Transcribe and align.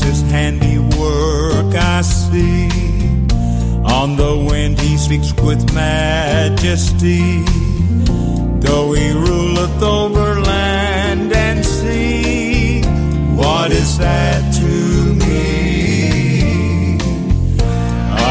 his 0.00 0.22
handiwork 0.22 1.74
I 1.74 2.00
see. 2.02 2.68
On 3.84 4.16
the 4.16 4.46
wind 4.48 4.80
he 4.80 4.96
speaks 4.96 5.32
with 5.34 5.74
majesty. 5.74 7.42
Though 8.60 8.92
he 8.92 9.10
ruleth 9.10 9.82
over 9.82 10.40
land 10.40 11.32
and 11.32 11.64
sea, 11.64 12.82
what 13.34 13.72
is 13.72 13.98
that 13.98 14.54
to 14.54 15.14
me? 15.14 16.98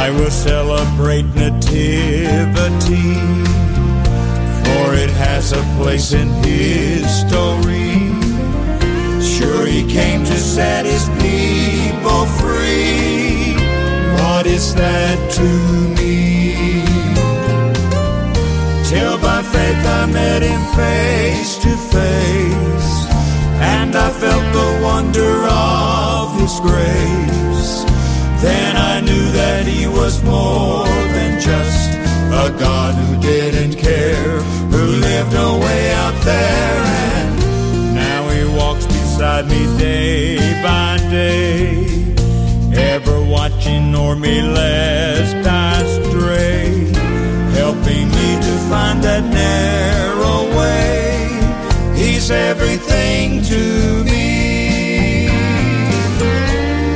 I 0.04 0.10
will 0.10 0.32
celebrate 0.32 1.28
nativity, 1.36 3.14
for 4.64 4.96
it 4.96 5.12
has 5.12 5.52
a 5.52 5.64
place 5.78 6.14
in 6.14 6.30
history. 6.44 7.91
Sure, 9.42 9.66
he 9.66 9.84
came 9.84 10.24
to 10.24 10.38
set 10.38 10.86
his 10.86 11.10
people 11.26 12.26
free. 12.42 13.56
What 14.22 14.46
is 14.46 14.76
that 14.76 15.18
to 15.38 15.50
me? 15.98 16.84
Till 18.88 19.18
by 19.18 19.42
faith 19.42 19.84
I 20.00 20.06
met 20.06 20.44
him 20.44 20.62
face 20.76 21.58
to 21.66 21.72
face, 21.96 22.94
and 23.78 23.96
I 23.96 24.10
felt 24.12 24.46
the 24.54 24.80
wonder 24.84 25.48
of 25.48 26.40
his 26.40 26.60
grace. 26.60 27.74
Then 28.46 28.76
I 28.76 29.02
knew 29.02 29.32
that 29.32 29.66
he 29.66 29.88
was 29.88 30.22
more 30.24 30.86
than 31.16 31.40
just 31.40 31.90
a 32.46 32.50
God 32.60 32.94
who 32.94 33.20
didn't 33.22 33.76
care, 33.78 34.40
who 34.74 34.84
lived 35.08 35.34
away 35.34 35.92
out 35.94 36.18
there, 36.24 37.11
beside 39.22 39.48
me 39.50 39.78
day 39.78 40.38
by 40.64 40.98
day, 41.12 41.86
ever 42.74 43.24
watching 43.24 43.94
o'er 43.94 44.16
me 44.16 44.42
lest 44.42 45.48
I 45.48 45.86
stray, 45.98 46.92
helping 47.54 48.08
me 48.18 48.30
to 48.48 48.54
find 48.72 49.04
that 49.04 49.24
narrow 49.24 50.40
way. 50.58 51.30
He's 51.96 52.32
everything 52.32 53.44
to 53.44 54.04
me. 54.10 55.30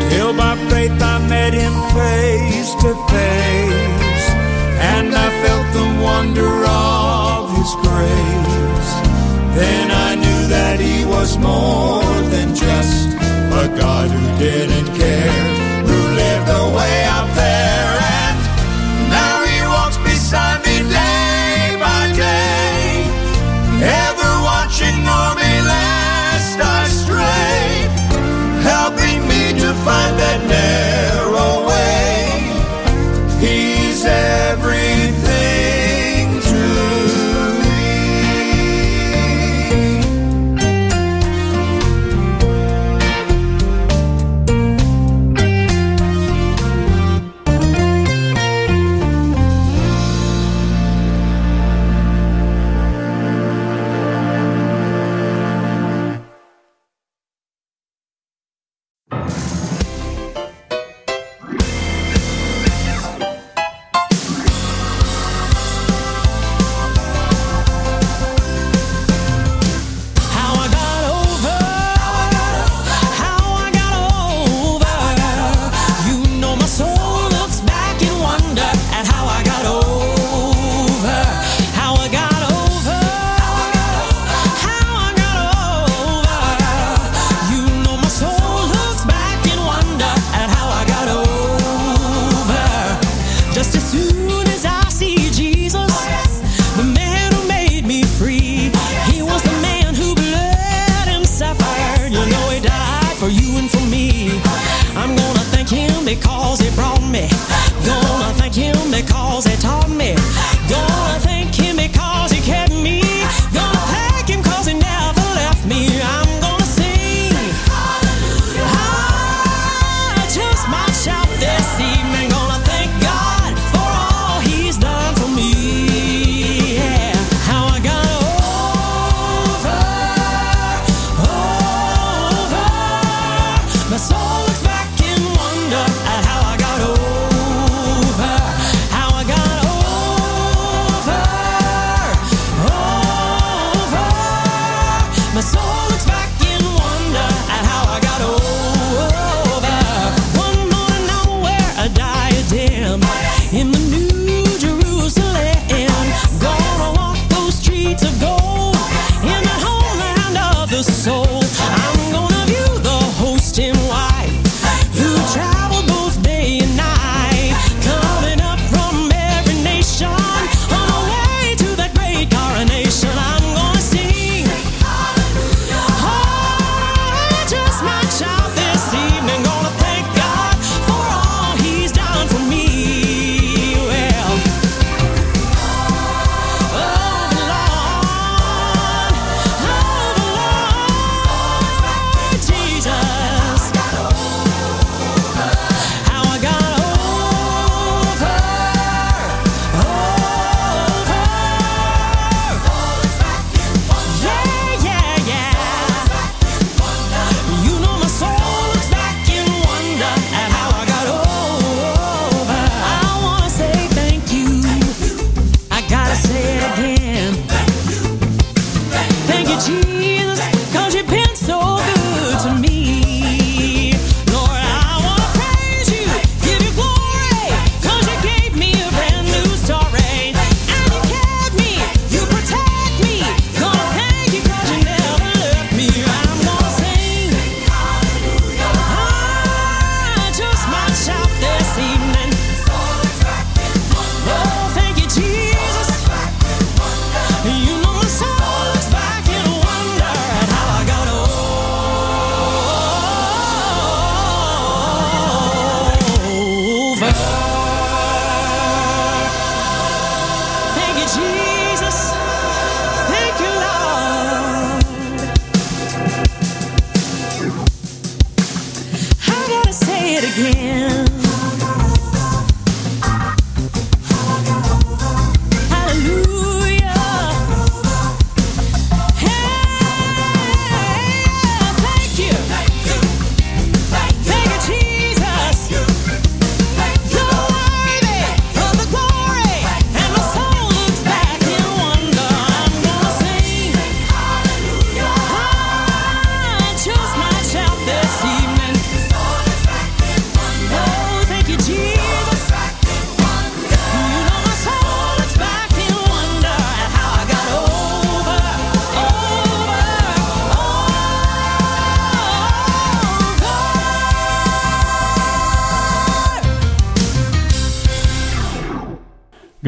Till 0.09 0.33
by 0.33 0.55
faith 0.71 0.99
I 0.99 1.17
met 1.29 1.53
him 1.53 1.75
face 1.93 2.71
to 2.83 2.91
face, 3.13 4.27
and 4.95 5.13
I 5.13 5.27
felt 5.43 5.67
the 5.79 5.87
wonder 6.03 6.65
of 6.65 7.55
his 7.55 7.71
grace. 7.85 8.34
That 10.75 10.83
he 10.83 11.05
was 11.05 11.37
more 11.37 12.03
than 12.35 12.53
just 12.53 13.07
a 13.63 13.65
God 13.79 14.11
who 14.11 14.25
didn't 14.37 14.91
care, 14.99 15.31
who 15.87 15.99
lived 16.19 16.49
away 16.51 16.95
out 17.15 17.31
there, 17.31 17.91
and 18.19 18.35
now 19.07 19.39
he 19.47 19.55
walks 19.71 19.95
beside 20.03 20.59
me 20.67 20.83
day 20.91 21.79
by 21.79 22.11
day, 22.11 23.07
ever 23.87 24.31
watching 24.43 24.99
o'er 24.99 25.39
me 25.39 25.53
lest 25.63 26.59
I 26.59 26.91
stray, 26.91 27.87
helping 28.59 29.23
me 29.31 29.55
to 29.55 29.71
find 29.87 30.24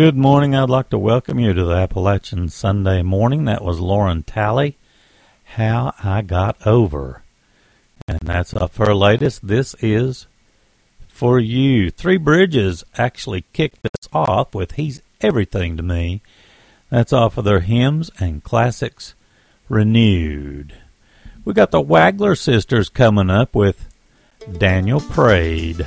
Good 0.07 0.15
morning. 0.15 0.55
I'd 0.55 0.69
like 0.69 0.89
to 0.91 0.97
welcome 0.97 1.37
you 1.37 1.51
to 1.51 1.65
the 1.65 1.73
Appalachian 1.73 2.47
Sunday 2.47 3.01
morning. 3.01 3.43
That 3.43 3.61
was 3.61 3.81
Lauren 3.81 4.23
Talley, 4.23 4.77
How 5.43 5.93
I 6.01 6.21
Got 6.21 6.65
Over. 6.65 7.23
And 8.07 8.21
that's 8.21 8.53
up 8.53 8.77
her 8.77 8.95
latest. 8.95 9.45
This 9.45 9.75
is 9.81 10.27
for 11.09 11.41
you. 11.41 11.91
Three 11.91 12.15
Bridges 12.15 12.85
actually 12.97 13.43
kicked 13.51 13.85
us 13.85 14.07
off 14.13 14.55
with 14.55 14.75
He's 14.75 15.01
Everything 15.19 15.75
to 15.75 15.83
Me. 15.83 16.21
That's 16.89 17.11
off 17.11 17.37
of 17.37 17.43
their 17.43 17.59
hymns 17.59 18.09
and 18.17 18.41
classics 18.41 19.13
renewed. 19.67 20.73
We 21.43 21.51
got 21.51 21.71
the 21.71 21.83
Waggler 21.83 22.37
sisters 22.37 22.87
coming 22.87 23.29
up 23.29 23.53
with 23.53 23.89
Daniel 24.57 25.01
Prayed. 25.01 25.85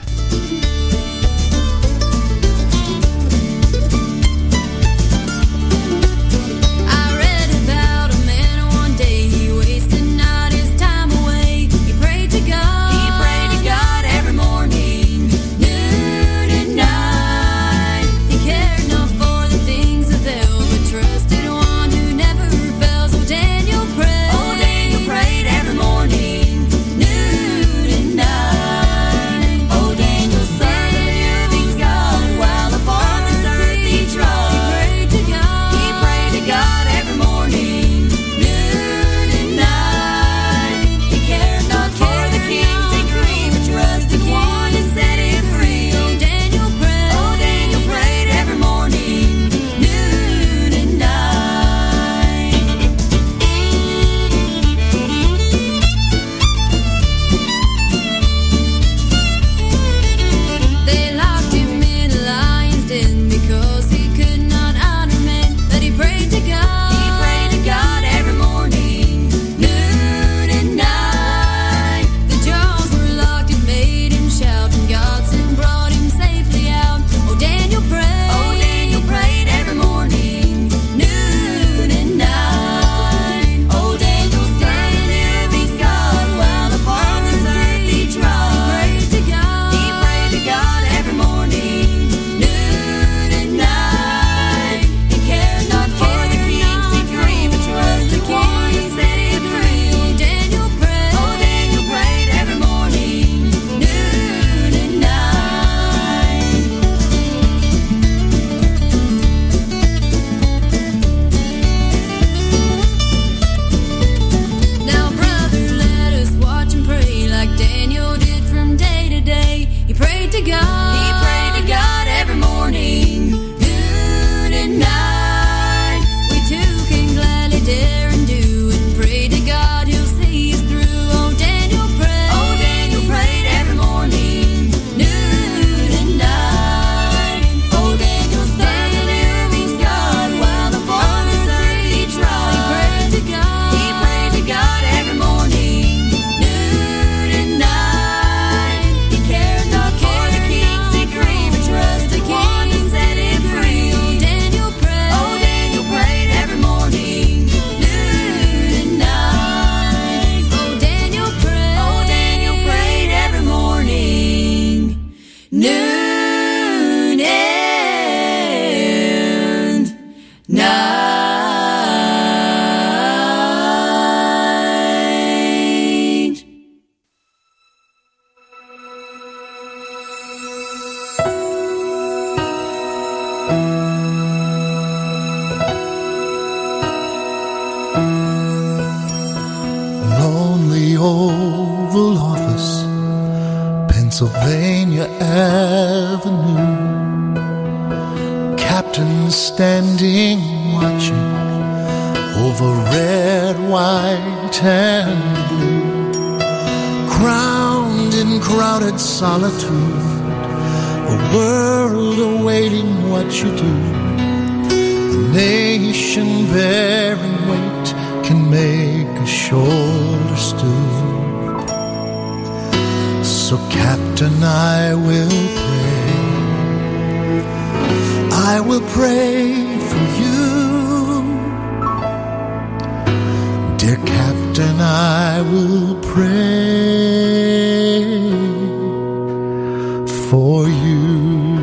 for 240.30 240.68
you. 240.68 241.58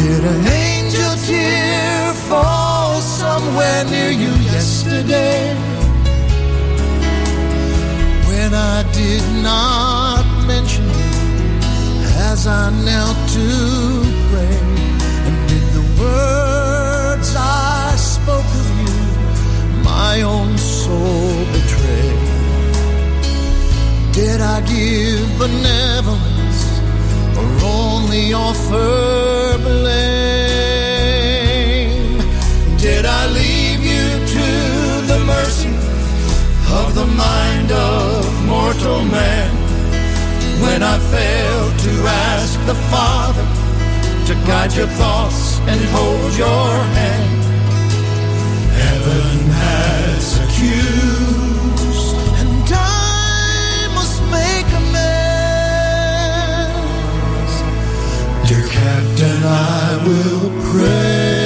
Did 0.00 0.22
an 0.34 0.44
angel 0.68 1.12
tear 1.26 2.12
fall 2.28 3.00
somewhere 3.00 3.84
near 3.84 4.10
you 4.10 4.32
yesterday? 4.54 5.54
When 8.28 8.50
I 8.52 8.78
did 8.92 9.24
not 9.42 10.24
mention 10.46 10.84
you 11.00 11.14
as 12.30 12.46
I 12.46 12.64
knelt 12.84 13.18
to 13.36 13.48
pray, 14.28 14.58
and 15.26 15.38
did 15.50 15.66
the 15.78 15.86
words 16.02 17.28
I 17.36 17.94
spoke 17.96 18.50
of 18.62 18.68
you, 18.80 18.94
my 19.82 20.20
own 20.20 20.58
soul 20.58 21.32
betray? 21.54 22.10
Did 24.12 24.42
I 24.42 24.60
give? 24.72 25.27
benevolence 25.38 26.80
or 27.38 27.46
only 27.64 28.32
offer 28.32 29.56
blame? 29.58 30.18
Did 32.76 33.06
I 33.06 33.26
leave 33.28 33.82
you 33.92 34.06
to 34.34 34.46
the 35.10 35.18
mercy 35.24 35.74
of 36.80 36.94
the 36.94 37.06
mind 37.06 37.70
of 37.70 38.44
mortal 38.46 39.04
man 39.04 39.50
when 40.60 40.82
I 40.82 40.98
failed 41.14 41.78
to 41.86 41.92
ask 42.32 42.58
the 42.66 42.74
Father 42.92 43.46
to 44.26 44.34
guide 44.46 44.72
your 44.74 44.88
thoughts 45.00 45.60
and 45.60 45.80
hold 45.94 46.34
your 46.36 46.70
hand? 46.96 47.07
I 59.44 60.02
will 60.04 60.50
pray. 60.72 61.37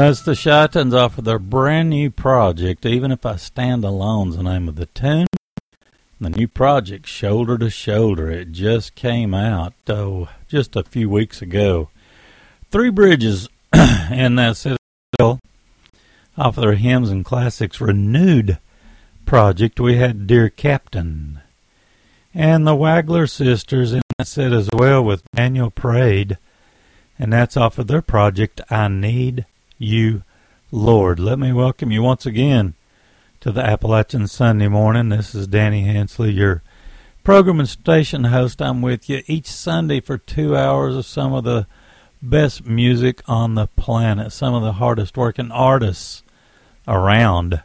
That's 0.00 0.22
the 0.22 0.32
Chitans 0.32 0.94
off 0.94 1.18
of 1.18 1.24
their 1.24 1.38
brand 1.38 1.90
new 1.90 2.10
project, 2.10 2.86
Even 2.86 3.12
If 3.12 3.26
I 3.26 3.36
Stand 3.36 3.84
Alone's 3.84 4.38
the 4.38 4.42
name 4.42 4.66
of 4.66 4.76
the 4.76 4.86
tune. 4.86 5.26
The 6.18 6.30
new 6.30 6.48
project, 6.48 7.06
Shoulder 7.06 7.58
to 7.58 7.68
Shoulder, 7.68 8.30
it 8.30 8.50
just 8.50 8.94
came 8.94 9.34
out 9.34 9.74
oh, 9.88 10.30
just 10.48 10.74
a 10.74 10.84
few 10.84 11.10
weeks 11.10 11.42
ago. 11.42 11.90
Three 12.70 12.88
Bridges 12.88 13.50
and 13.74 14.38
that's 14.38 14.64
it. 14.64 14.78
Off 15.20 15.38
of 16.38 16.54
their 16.54 16.76
Hymns 16.76 17.10
and 17.10 17.22
Classics 17.22 17.78
renewed 17.78 18.56
project, 19.26 19.78
we 19.80 19.96
had 19.96 20.26
Dear 20.26 20.48
Captain. 20.48 21.40
And 22.32 22.66
the 22.66 22.74
Waggler 22.74 23.28
Sisters, 23.28 23.92
and 23.92 24.02
that's 24.16 24.38
it 24.38 24.54
as 24.54 24.70
well 24.72 25.04
with 25.04 25.24
Daniel 25.34 25.70
Prayed. 25.70 26.38
And 27.18 27.30
that's 27.30 27.58
off 27.58 27.78
of 27.78 27.86
their 27.86 28.00
project, 28.00 28.62
I 28.70 28.88
Need 28.88 29.44
you, 29.80 30.22
Lord. 30.70 31.18
Let 31.18 31.38
me 31.38 31.52
welcome 31.52 31.90
you 31.90 32.02
once 32.02 32.26
again 32.26 32.74
to 33.40 33.50
the 33.50 33.62
Appalachian 33.62 34.28
Sunday 34.28 34.68
morning. 34.68 35.08
This 35.08 35.34
is 35.34 35.46
Danny 35.46 35.84
Hensley, 35.84 36.30
your 36.32 36.62
program 37.24 37.58
and 37.58 37.68
station 37.68 38.24
host. 38.24 38.60
I'm 38.60 38.82
with 38.82 39.08
you 39.08 39.22
each 39.26 39.46
Sunday 39.46 40.00
for 40.00 40.18
two 40.18 40.54
hours 40.54 40.94
of 40.94 41.06
some 41.06 41.32
of 41.32 41.44
the 41.44 41.66
best 42.20 42.66
music 42.66 43.22
on 43.26 43.54
the 43.54 43.68
planet, 43.68 44.32
some 44.32 44.52
of 44.54 44.62
the 44.62 44.72
hardest 44.72 45.16
working 45.16 45.50
artists 45.50 46.22
around. 46.86 47.62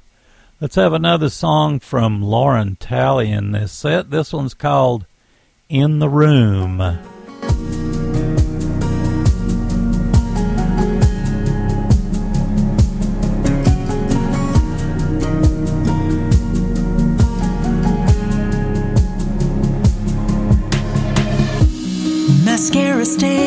Let's 0.62 0.75
have 0.75 0.93
another 0.93 1.30
song 1.30 1.82
from 1.82 2.23
Lauren 2.23 2.78
Talley 2.78 3.30
in 3.30 3.51
this 3.51 3.73
set. 3.73 4.10
This 4.10 4.32
one's 4.32 4.54
called 4.54 5.06
In 5.67 5.99
the 5.99 6.10
Room. 6.10 7.14
stay 23.17 23.44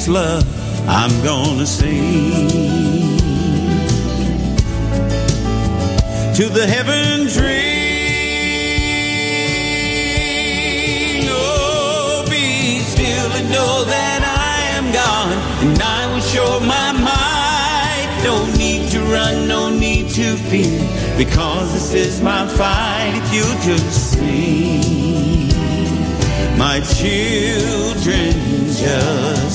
Jesus' 0.00 0.08
love. 0.08 0.44
I'm 0.88 1.10
gonna 1.22 1.66
sing 1.66 2.48
to 6.36 6.48
the 6.48 6.66
heavens 6.66 7.38
ring. 7.38 7.50
Oh, 11.28 12.24
be 12.30 12.80
still 12.80 13.30
and 13.32 13.50
know 13.50 13.84
that 13.84 14.22
I 14.24 14.78
am 14.78 14.90
God 14.92 15.36
and 15.64 15.82
I 15.82 16.06
will 16.12 16.20
show 16.20 16.60
my 16.60 16.92
might. 16.92 18.22
No 18.24 18.46
need 18.56 18.90
to 18.92 19.00
run, 19.00 19.48
no 19.48 19.68
need 19.68 20.08
to 20.10 20.36
fear 20.48 20.80
because 21.18 21.72
this 21.74 21.92
is 21.92 22.22
my 22.22 22.46
fight. 22.46 23.12
If 23.16 23.34
you 23.34 23.44
just 23.62 24.12
sing 24.12 25.48
my 26.58 26.80
children 26.80 28.32
just. 28.82 29.49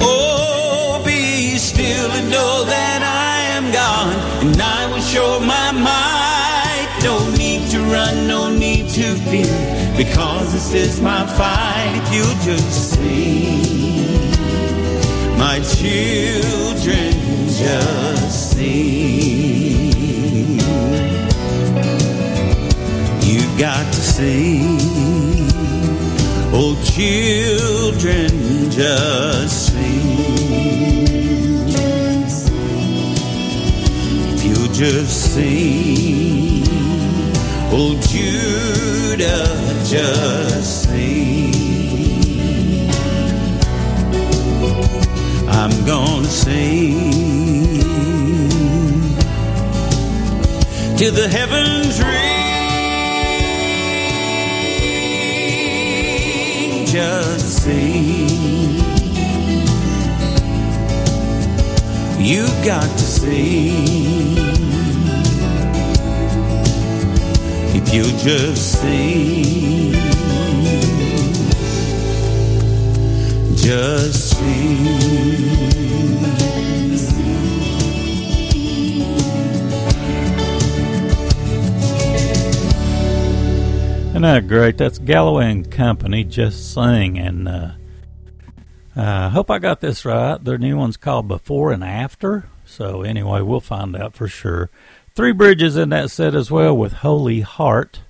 Oh, 0.00 1.02
be 1.04 1.56
still 1.58 2.10
and 2.10 2.30
know 2.30 2.64
that 2.64 3.02
I 3.02 3.42
am 3.56 3.72
God, 3.72 4.14
and 4.44 4.60
I 4.60 4.86
will 4.90 5.00
show 5.00 5.40
my 5.40 5.72
might. 5.72 6.88
No 7.02 7.18
need 7.36 7.70
to 7.70 7.78
run, 7.84 8.26
no 8.26 8.50
need 8.50 8.88
to 8.90 9.14
fear, 9.30 9.94
because 9.96 10.52
this 10.52 10.72
is 10.74 11.00
my 11.00 11.26
fight. 11.26 12.02
You 12.12 12.24
just 12.44 12.90
sing, 12.94 14.30
my 15.38 15.60
children 15.60 17.12
just 17.48 18.50
sing. 18.50 18.98
You 23.22 23.40
got 23.58 23.84
to 23.92 24.00
sing. 24.00 25.17
Oh, 26.50 26.74
children, 26.82 28.70
just 28.70 29.66
sing. 29.66 30.08
If 34.34 34.44
you 34.44 34.68
just 34.72 35.34
sing. 35.34 36.64
Oh, 37.70 37.94
Judah, 38.08 39.44
just 39.84 40.84
sing. 40.84 41.28
I'm 45.48 45.84
gonna 45.84 46.24
sing 46.24 47.78
to 50.96 51.10
the 51.10 51.28
heavens 51.28 52.02
ring. 52.02 52.37
Just 56.98 57.62
see. 57.62 58.26
You 62.18 62.44
got 62.64 62.90
to 62.90 62.98
see. 62.98 64.34
If 67.78 67.94
you 67.94 68.02
just 68.18 68.82
see. 68.82 69.92
Just 73.54 74.36
see. 74.36 75.77
Isn't 84.18 84.24
that 84.24 84.48
great? 84.48 84.78
That's 84.78 84.98
Galloway 84.98 85.48
and 85.48 85.70
Company 85.70 86.24
just 86.24 86.74
sing, 86.74 87.20
and 87.20 87.46
uh, 87.46 87.70
I 88.96 89.28
hope 89.28 89.48
I 89.48 89.60
got 89.60 89.80
this 89.80 90.04
right. 90.04 90.42
Their 90.42 90.58
new 90.58 90.76
one's 90.76 90.96
called 90.96 91.28
Before 91.28 91.70
and 91.70 91.84
After. 91.84 92.48
So 92.66 93.02
anyway, 93.02 93.42
we'll 93.42 93.60
find 93.60 93.94
out 93.94 94.14
for 94.16 94.26
sure. 94.26 94.70
Three 95.14 95.30
Bridges 95.30 95.76
in 95.76 95.90
that 95.90 96.10
set 96.10 96.34
as 96.34 96.50
well 96.50 96.76
with 96.76 96.94
Holy 96.94 97.42
Heart. 97.42 98.00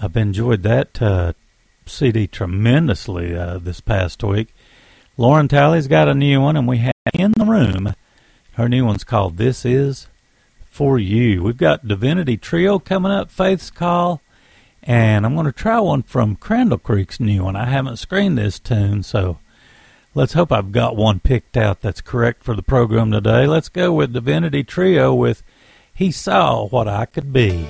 I've 0.00 0.16
enjoyed 0.16 0.62
that 0.62 1.02
uh, 1.02 1.34
CD 1.84 2.26
tremendously 2.26 3.36
uh, 3.36 3.58
this 3.58 3.82
past 3.82 4.24
week. 4.24 4.54
Lauren 5.18 5.46
Talley's 5.46 5.88
got 5.88 6.08
a 6.08 6.14
new 6.14 6.40
one, 6.40 6.56
and 6.56 6.66
we 6.66 6.78
have 6.78 6.94
in 7.12 7.32
the 7.32 7.44
room. 7.44 7.92
Her 8.52 8.66
new 8.66 8.86
one's 8.86 9.04
called 9.04 9.36
This 9.36 9.66
Is 9.66 10.06
For 10.70 10.98
You. 10.98 11.42
We've 11.42 11.58
got 11.58 11.86
Divinity 11.86 12.38
Trio 12.38 12.78
coming 12.78 13.12
up, 13.12 13.30
Faith's 13.30 13.70
Call, 13.70 14.22
and 14.82 15.26
I'm 15.26 15.34
going 15.34 15.46
to 15.46 15.52
try 15.52 15.78
one 15.80 16.02
from 16.02 16.36
Crandall 16.36 16.78
Creek's 16.78 17.20
new 17.20 17.44
one. 17.44 17.56
I 17.56 17.66
haven't 17.66 17.96
screened 17.98 18.38
this 18.38 18.58
tune, 18.58 19.02
so 19.02 19.38
let's 20.14 20.32
hope 20.32 20.50
I've 20.52 20.72
got 20.72 20.96
one 20.96 21.20
picked 21.20 21.56
out 21.56 21.80
that's 21.80 22.00
correct 22.00 22.42
for 22.42 22.54
the 22.54 22.62
program 22.62 23.10
today. 23.10 23.46
Let's 23.46 23.68
go 23.68 23.92
with 23.92 24.12
Divinity 24.12 24.64
Trio 24.64 25.14
with 25.14 25.42
He 25.92 26.10
Saw 26.10 26.66
What 26.68 26.88
I 26.88 27.06
Could 27.06 27.32
Be. 27.32 27.66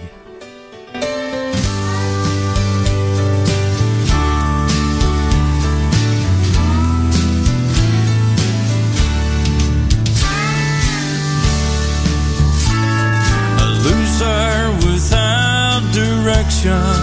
a 13.61 13.67
loser 13.83 14.87
without 14.87 15.83
direction. 15.93 16.98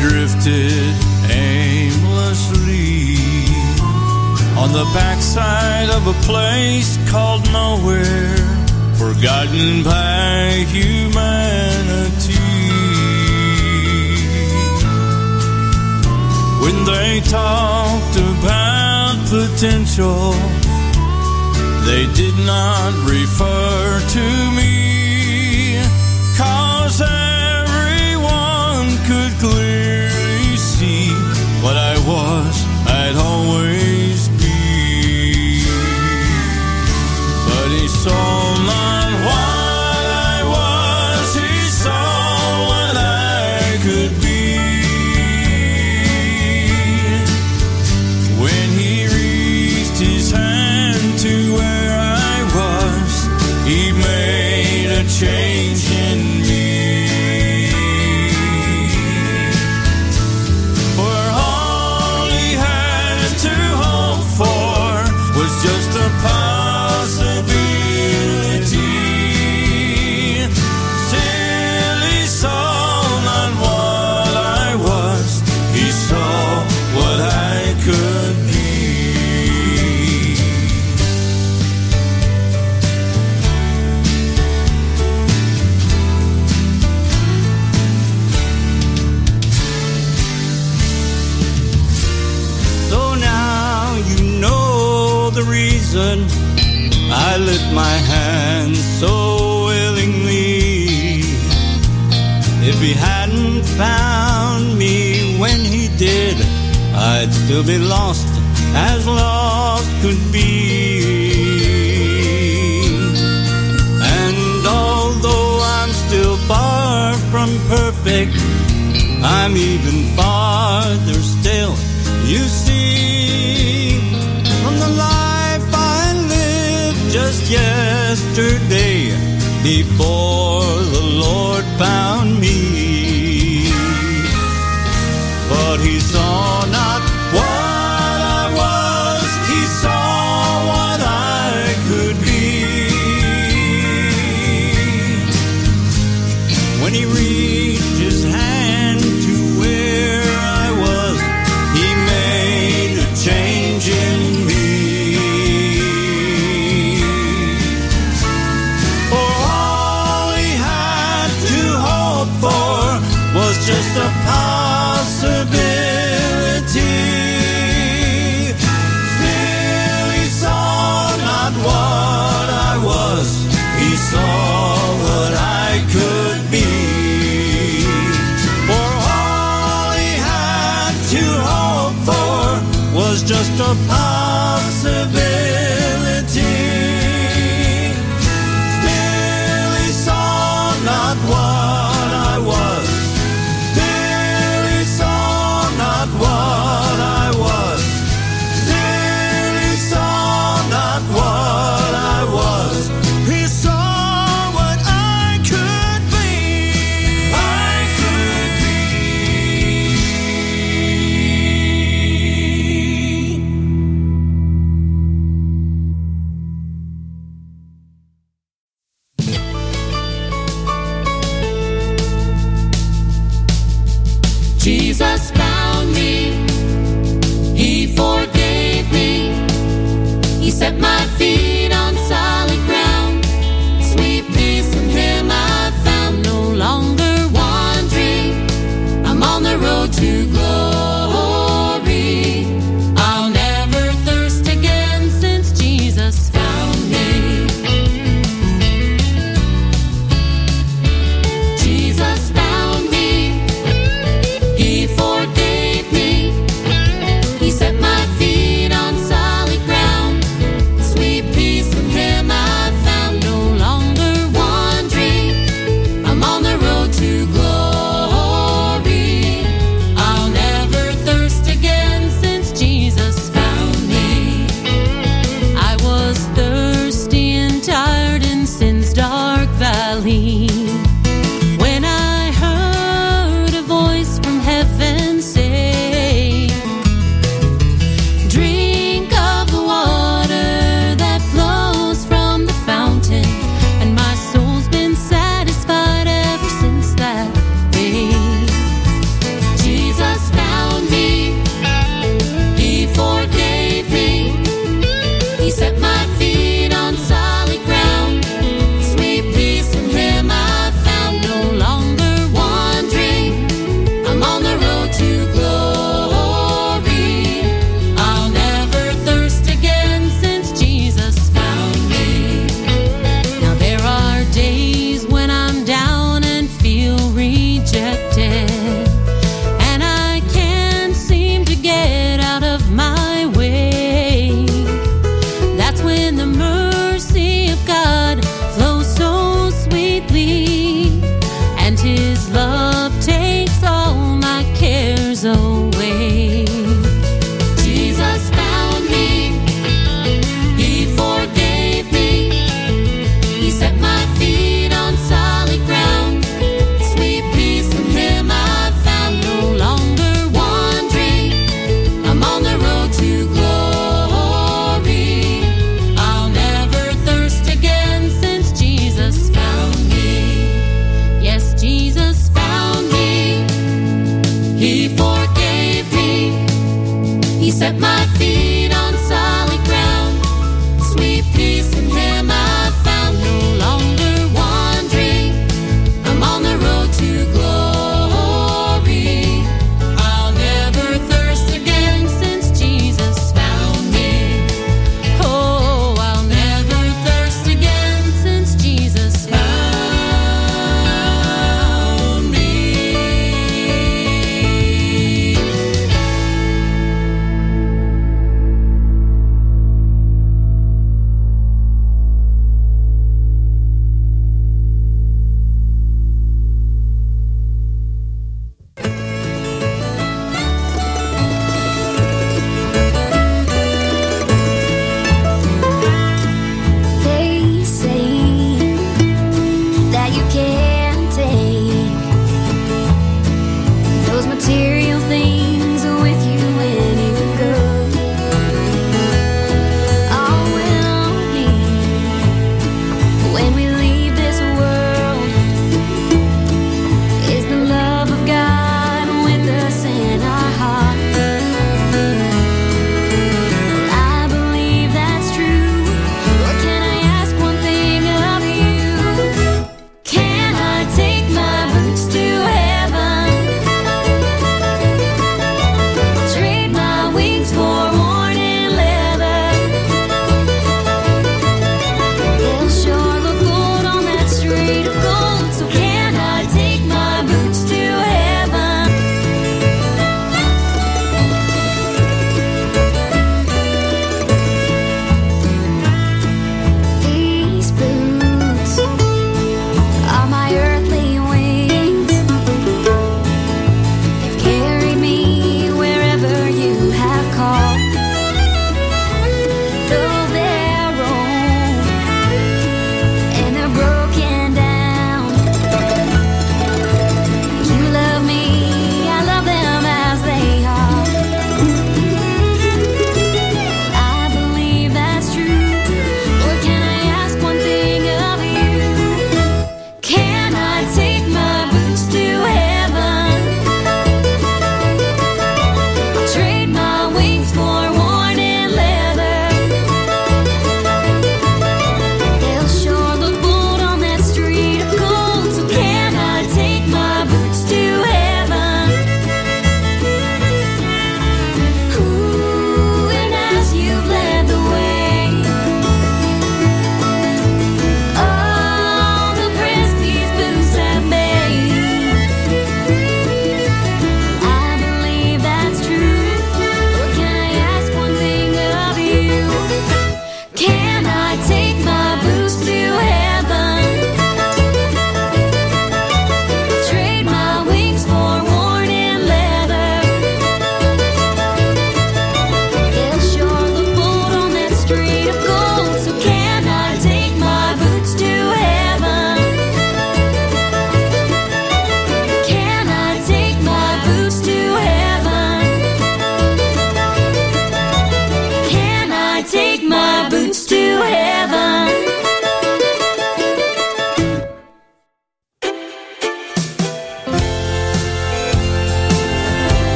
Drifted 0.00 0.94
aimlessly 1.30 3.16
on 4.56 4.72
the 4.72 4.84
backside 4.94 5.90
of 5.90 6.06
a 6.06 6.14
place 6.24 6.98
called 7.10 7.44
nowhere, 7.52 8.36
forgotten 8.94 9.82
by 9.82 10.64
humanity. 10.68 12.38
When 16.62 16.84
they 16.84 17.20
talked 17.20 18.16
about 18.16 19.16
potential, 19.28 20.32
they 21.86 22.06
did 22.14 22.36
not 22.46 22.92
refer 23.04 24.00
to 24.16 24.50
me, 24.56 24.87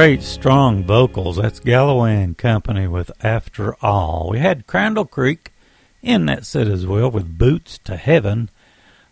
great, 0.00 0.22
strong 0.22 0.82
vocals. 0.82 1.36
That's 1.36 1.60
Galloway 1.60 2.22
and 2.22 2.38
Company 2.38 2.88
with 2.88 3.10
After 3.22 3.74
All. 3.84 4.30
We 4.30 4.38
had 4.38 4.66
Crandall 4.66 5.04
Creek 5.04 5.52
in 6.00 6.24
that 6.24 6.46
set 6.46 6.68
as 6.68 6.86
well 6.86 7.10
with 7.10 7.36
Boots 7.36 7.76
to 7.84 7.98
Heaven. 7.98 8.48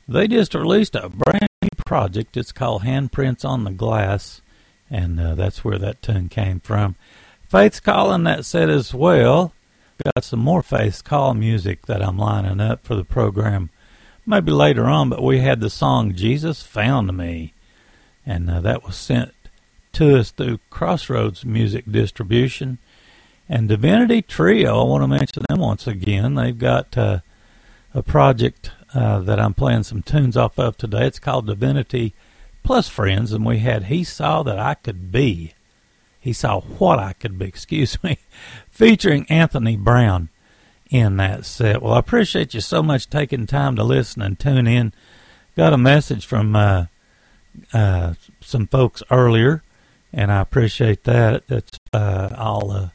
They 0.08 0.26
just 0.26 0.54
released 0.54 0.94
a 0.94 1.10
brand 1.10 1.46
new 1.60 1.68
project. 1.84 2.38
It's 2.38 2.52
called 2.52 2.84
Handprints 2.84 3.44
on 3.44 3.64
the 3.64 3.70
Glass, 3.70 4.40
and 4.88 5.20
uh, 5.20 5.34
that's 5.34 5.62
where 5.62 5.76
that 5.76 6.00
tune 6.00 6.30
came 6.30 6.58
from. 6.58 6.96
Faith's 7.46 7.80
calling 7.80 8.24
that 8.24 8.46
set 8.46 8.70
as 8.70 8.94
well. 8.94 9.52
Got 10.02 10.24
some 10.24 10.40
more 10.40 10.62
Faith's 10.62 11.02
Call 11.02 11.34
music 11.34 11.84
that 11.84 12.00
I'm 12.00 12.16
lining 12.16 12.62
up 12.62 12.82
for 12.82 12.94
the 12.94 13.04
program 13.04 13.68
maybe 14.24 14.52
later 14.52 14.86
on, 14.86 15.10
but 15.10 15.22
we 15.22 15.40
had 15.40 15.60
the 15.60 15.68
song 15.68 16.14
Jesus 16.14 16.62
Found 16.62 17.14
Me, 17.14 17.52
and 18.24 18.48
uh, 18.48 18.60
that 18.62 18.84
was 18.84 18.96
sent 18.96 19.34
to 19.98 20.16
us 20.16 20.30
through 20.30 20.60
Crossroads 20.70 21.44
Music 21.44 21.84
Distribution. 21.90 22.78
And 23.48 23.68
Divinity 23.68 24.22
Trio, 24.22 24.80
I 24.80 24.84
want 24.84 25.02
to 25.02 25.08
mention 25.08 25.44
them 25.48 25.58
once 25.58 25.88
again. 25.88 26.36
They've 26.36 26.56
got 26.56 26.96
uh, 26.96 27.18
a 27.92 28.02
project 28.04 28.70
uh, 28.94 29.18
that 29.18 29.40
I'm 29.40 29.54
playing 29.54 29.82
some 29.82 30.02
tunes 30.02 30.36
off 30.36 30.56
of 30.56 30.76
today. 30.76 31.08
It's 31.08 31.18
called 31.18 31.48
Divinity 31.48 32.14
Plus 32.62 32.88
Friends, 32.88 33.32
and 33.32 33.44
we 33.44 33.58
had 33.58 33.86
He 33.86 34.04
Saw 34.04 34.44
That 34.44 34.60
I 34.60 34.74
Could 34.74 35.10
Be. 35.10 35.54
He 36.20 36.32
Saw 36.32 36.60
What 36.60 37.00
I 37.00 37.14
Could 37.14 37.36
Be, 37.36 37.46
excuse 37.48 38.00
me, 38.04 38.18
featuring 38.70 39.26
Anthony 39.28 39.76
Brown 39.76 40.28
in 40.90 41.16
that 41.16 41.44
set. 41.44 41.82
Well, 41.82 41.94
I 41.94 41.98
appreciate 41.98 42.54
you 42.54 42.60
so 42.60 42.84
much 42.84 43.10
taking 43.10 43.48
time 43.48 43.74
to 43.74 43.82
listen 43.82 44.22
and 44.22 44.38
tune 44.38 44.68
in. 44.68 44.92
Got 45.56 45.72
a 45.72 45.78
message 45.78 46.24
from 46.24 46.54
uh, 46.54 46.86
uh, 47.72 48.14
some 48.40 48.68
folks 48.68 49.02
earlier, 49.10 49.64
and 50.12 50.32
I 50.32 50.40
appreciate 50.40 51.04
that. 51.04 51.46
That's 51.48 51.78
uh, 51.92 52.30
I'll 52.36 52.70
uh, 52.70 52.88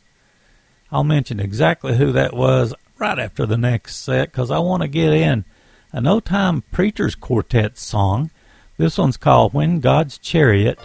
I'll 0.91 1.03
mention 1.03 1.39
exactly 1.39 1.97
who 1.97 2.11
that 2.11 2.34
was 2.34 2.74
right 2.97 3.20
after 3.20 3.45
the 3.45 3.57
next 3.57 3.97
set 3.97 4.32
because 4.32 4.51
I 4.51 4.59
want 4.59 4.82
to 4.82 4.88
get 4.88 5.14
in 5.14 5.45
a 5.93 6.07
Old 6.07 6.26
Time 6.26 6.61
Preachers 6.72 7.16
Quartet 7.16 7.78
song. 7.78 8.32
This 8.78 8.97
one's 8.97 9.18
called 9.18 9.53
"When 9.53 9.80
God's 9.80 10.18
Chariot 10.18 10.80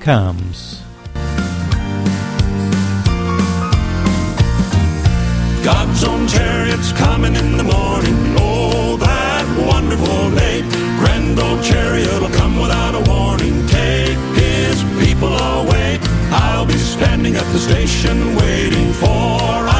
Comes." 0.00 0.82
God's 5.64 6.04
own 6.04 6.28
chariot's 6.28 6.92
coming 6.92 7.34
in 7.34 7.56
the 7.56 7.64
morning. 7.64 8.36
Oh, 8.38 8.98
that 8.98 9.66
wonderful 9.66 10.30
day! 10.32 10.60
Grand 10.98 11.38
old 11.38 11.64
chariot 11.64 12.20
will 12.20 12.28
come 12.36 12.60
without 12.60 12.94
a 12.94 13.10
warning. 13.10 13.63
standing 17.04 17.36
at 17.36 17.44
the 17.52 17.58
station 17.58 18.34
waiting 18.34 18.90
for 18.94 19.73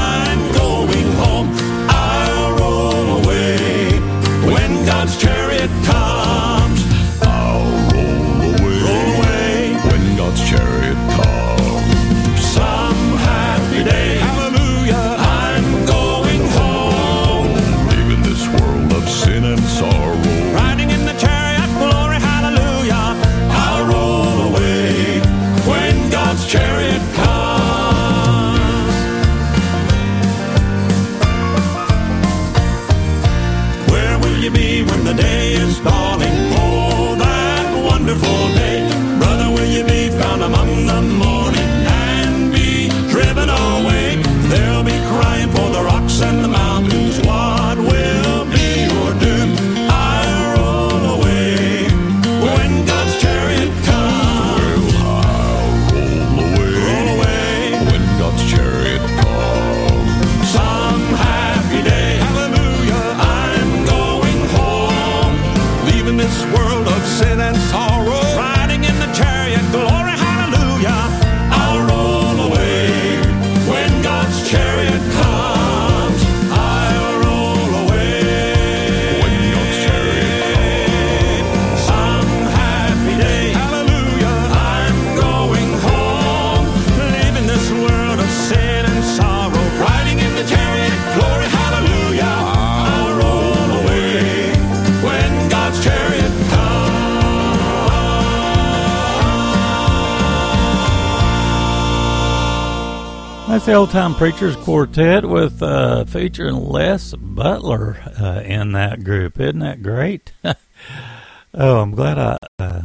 The 103.65 103.73
Old 103.73 103.93
Time 103.93 104.15
Preachers 104.15 104.57
Quartet 104.57 105.25
with 105.25 105.63
uh, 105.63 106.05
featuring 106.05 106.57
Les 106.57 107.15
Butler 107.15 107.97
uh, 108.21 108.43
in 108.45 108.73
that 108.73 109.03
group. 109.05 109.41
Isn't 109.41 109.61
that 109.61 109.83
great? 109.83 110.33
oh, 111.55 111.81
I'm 111.81 111.93
glad 111.93 112.19
I 112.19 112.37
uh, 112.59 112.83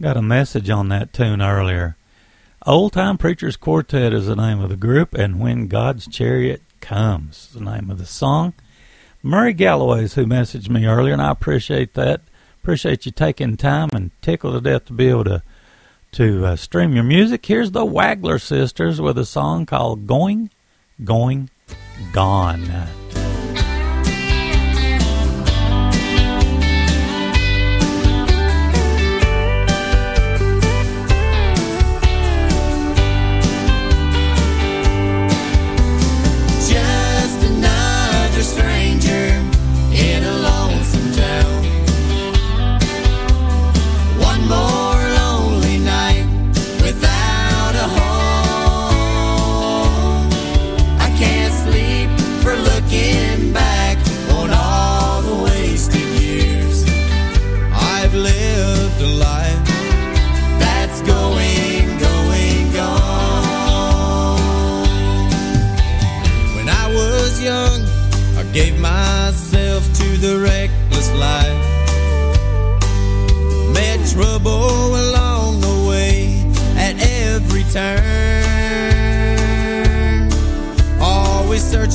got 0.00 0.16
a 0.16 0.22
message 0.22 0.70
on 0.70 0.88
that 0.88 1.12
tune 1.12 1.42
earlier. 1.42 1.98
Old 2.64 2.94
Time 2.94 3.18
Preachers 3.18 3.58
Quartet 3.58 4.14
is 4.14 4.26
the 4.26 4.34
name 4.34 4.58
of 4.58 4.70
the 4.70 4.76
group, 4.76 5.12
and 5.12 5.38
When 5.38 5.66
God's 5.66 6.08
Chariot 6.08 6.62
Comes, 6.80 7.48
is 7.48 7.52
the 7.52 7.60
name 7.60 7.90
of 7.90 7.98
the 7.98 8.06
song. 8.06 8.54
Murray 9.22 9.52
Galloway's 9.52 10.14
who 10.14 10.24
messaged 10.24 10.70
me 10.70 10.86
earlier, 10.86 11.12
and 11.12 11.20
I 11.20 11.30
appreciate 11.30 11.92
that. 11.92 12.22
Appreciate 12.62 13.04
you 13.04 13.12
taking 13.12 13.58
time 13.58 13.90
and 13.92 14.12
tickled 14.22 14.54
to 14.54 14.62
death 14.62 14.86
to 14.86 14.94
be 14.94 15.08
able 15.08 15.24
to 15.24 15.42
to 16.16 16.46
uh, 16.46 16.56
stream 16.56 16.94
your 16.94 17.04
music. 17.04 17.44
Here's 17.44 17.72
the 17.72 17.84
Waggler 17.84 18.40
Sisters 18.40 19.02
with 19.02 19.18
a 19.18 19.26
song 19.26 19.66
called 19.66 20.06
Going, 20.06 20.48
Going, 21.04 21.50
Gone. 22.10 22.64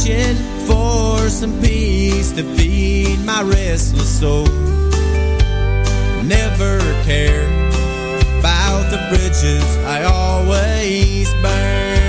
Searching 0.01 0.35
for 0.65 1.29
some 1.29 1.59
peace 1.61 2.31
to 2.31 2.43
feed 2.55 3.19
my 3.23 3.41
restless 3.43 4.19
soul. 4.19 4.45
Never 6.23 6.79
cared 7.03 7.73
about 8.39 8.89
the 8.89 8.97
bridges 9.09 9.63
I 9.85 10.03
always 10.03 11.31
burn. 11.35 12.00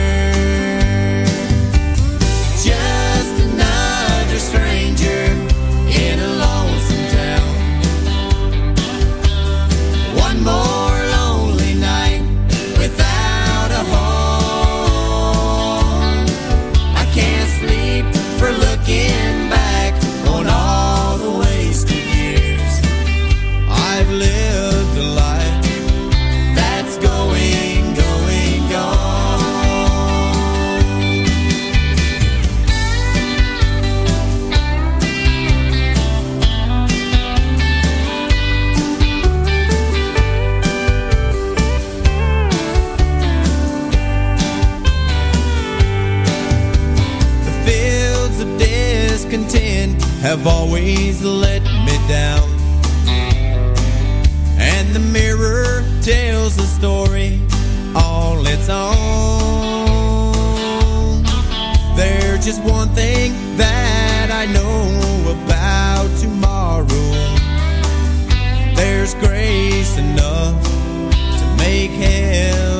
Have 50.23 50.47
always 50.47 51.21
let 51.25 51.63
me 51.63 51.99
down. 52.07 52.49
And 54.57 54.95
the 54.95 55.01
mirror 55.01 55.83
tells 56.01 56.57
a 56.59 56.67
story 56.79 57.41
all 57.97 58.47
its 58.47 58.69
own. 58.69 58.93
There's 61.97 62.45
just 62.45 62.63
one 62.63 62.91
thing 62.91 63.33
that 63.57 64.31
I 64.31 64.47
know 64.47 65.33
about 65.43 66.09
tomorrow. 66.21 66.87
There's 68.77 69.15
grace 69.15 69.99
enough 69.99 70.63
to 70.63 71.57
make 71.59 71.91
heaven 71.91 72.72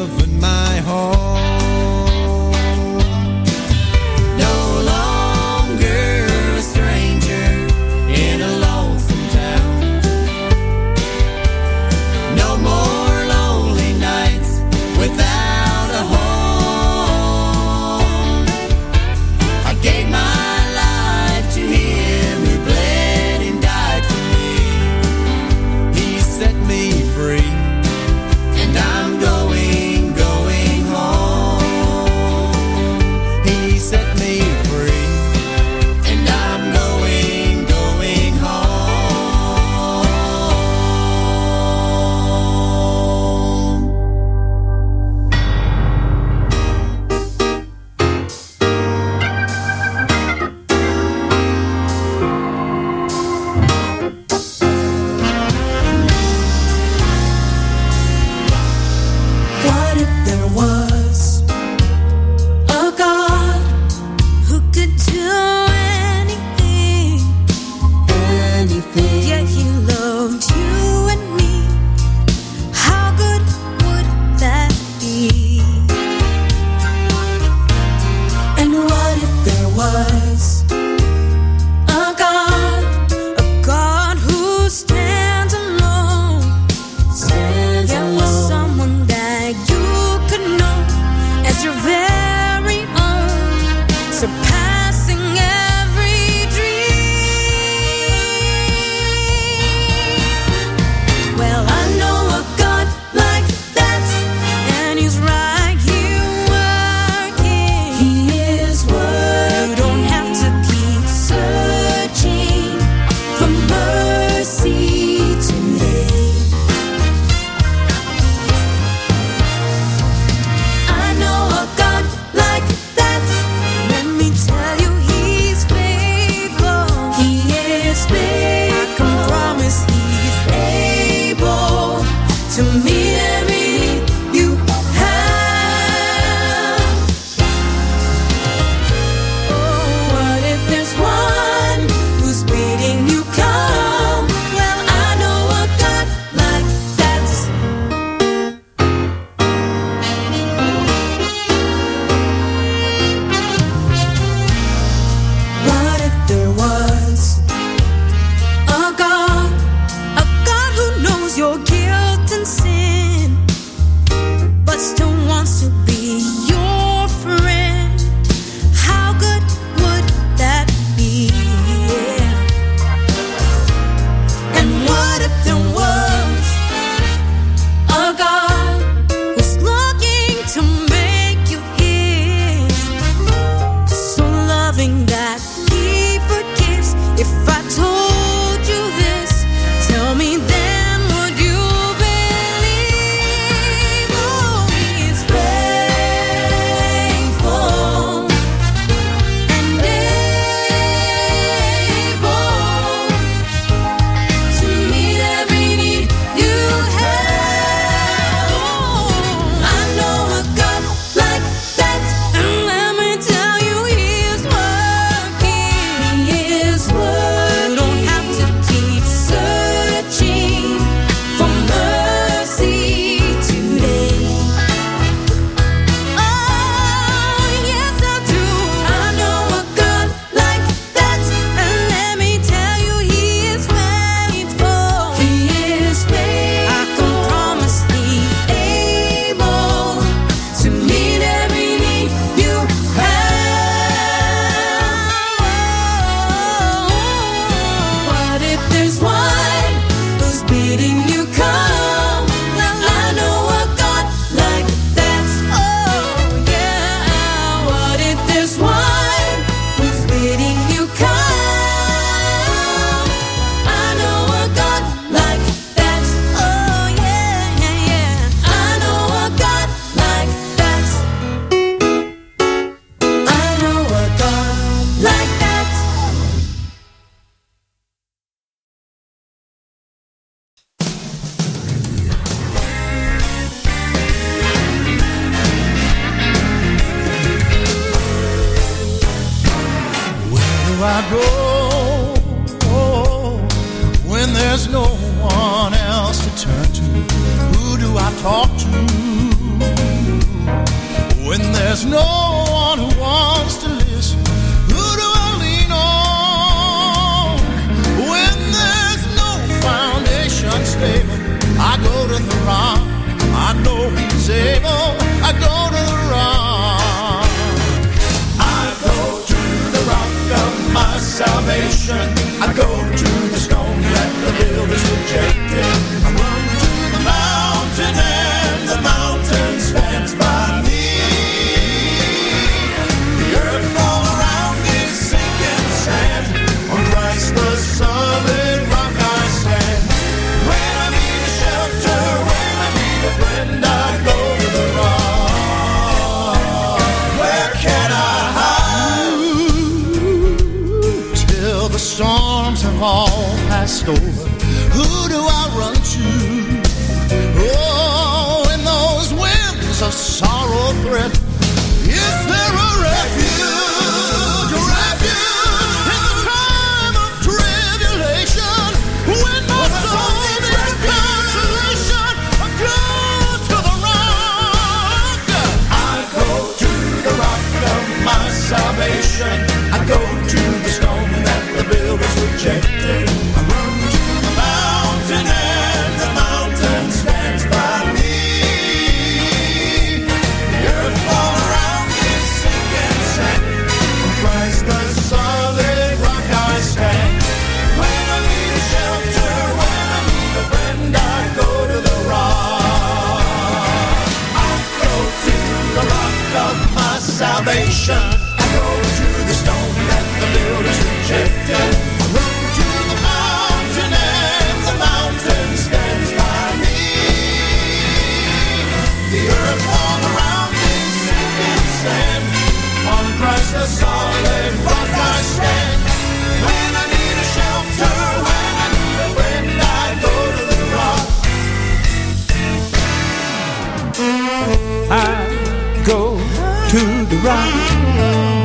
rock. 437.23 437.49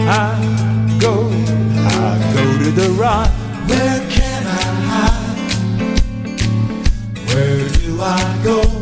I 0.09 0.97
go, 0.99 1.13
I 1.75 2.32
go 2.34 2.43
to 2.63 2.71
the 2.71 2.89
rock. 2.91 3.30
Where 3.67 3.99
can 4.09 4.45
I 4.45 4.63
hide? 4.89 5.99
Where 7.34 7.69
do 7.69 8.01
I 8.01 8.41
go? 8.43 8.76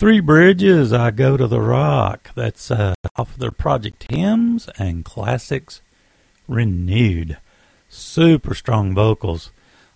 Three 0.00 0.20
Bridges, 0.20 0.94
I 0.94 1.10
Go 1.10 1.36
to 1.36 1.46
the 1.46 1.60
Rock. 1.60 2.30
That's 2.34 2.70
uh, 2.70 2.94
off 3.16 3.36
their 3.36 3.50
project 3.50 4.10
Hymns 4.10 4.66
and 4.78 5.04
Classics 5.04 5.82
Renewed. 6.48 7.36
Super 7.90 8.54
strong 8.54 8.94
vocals. 8.94 9.50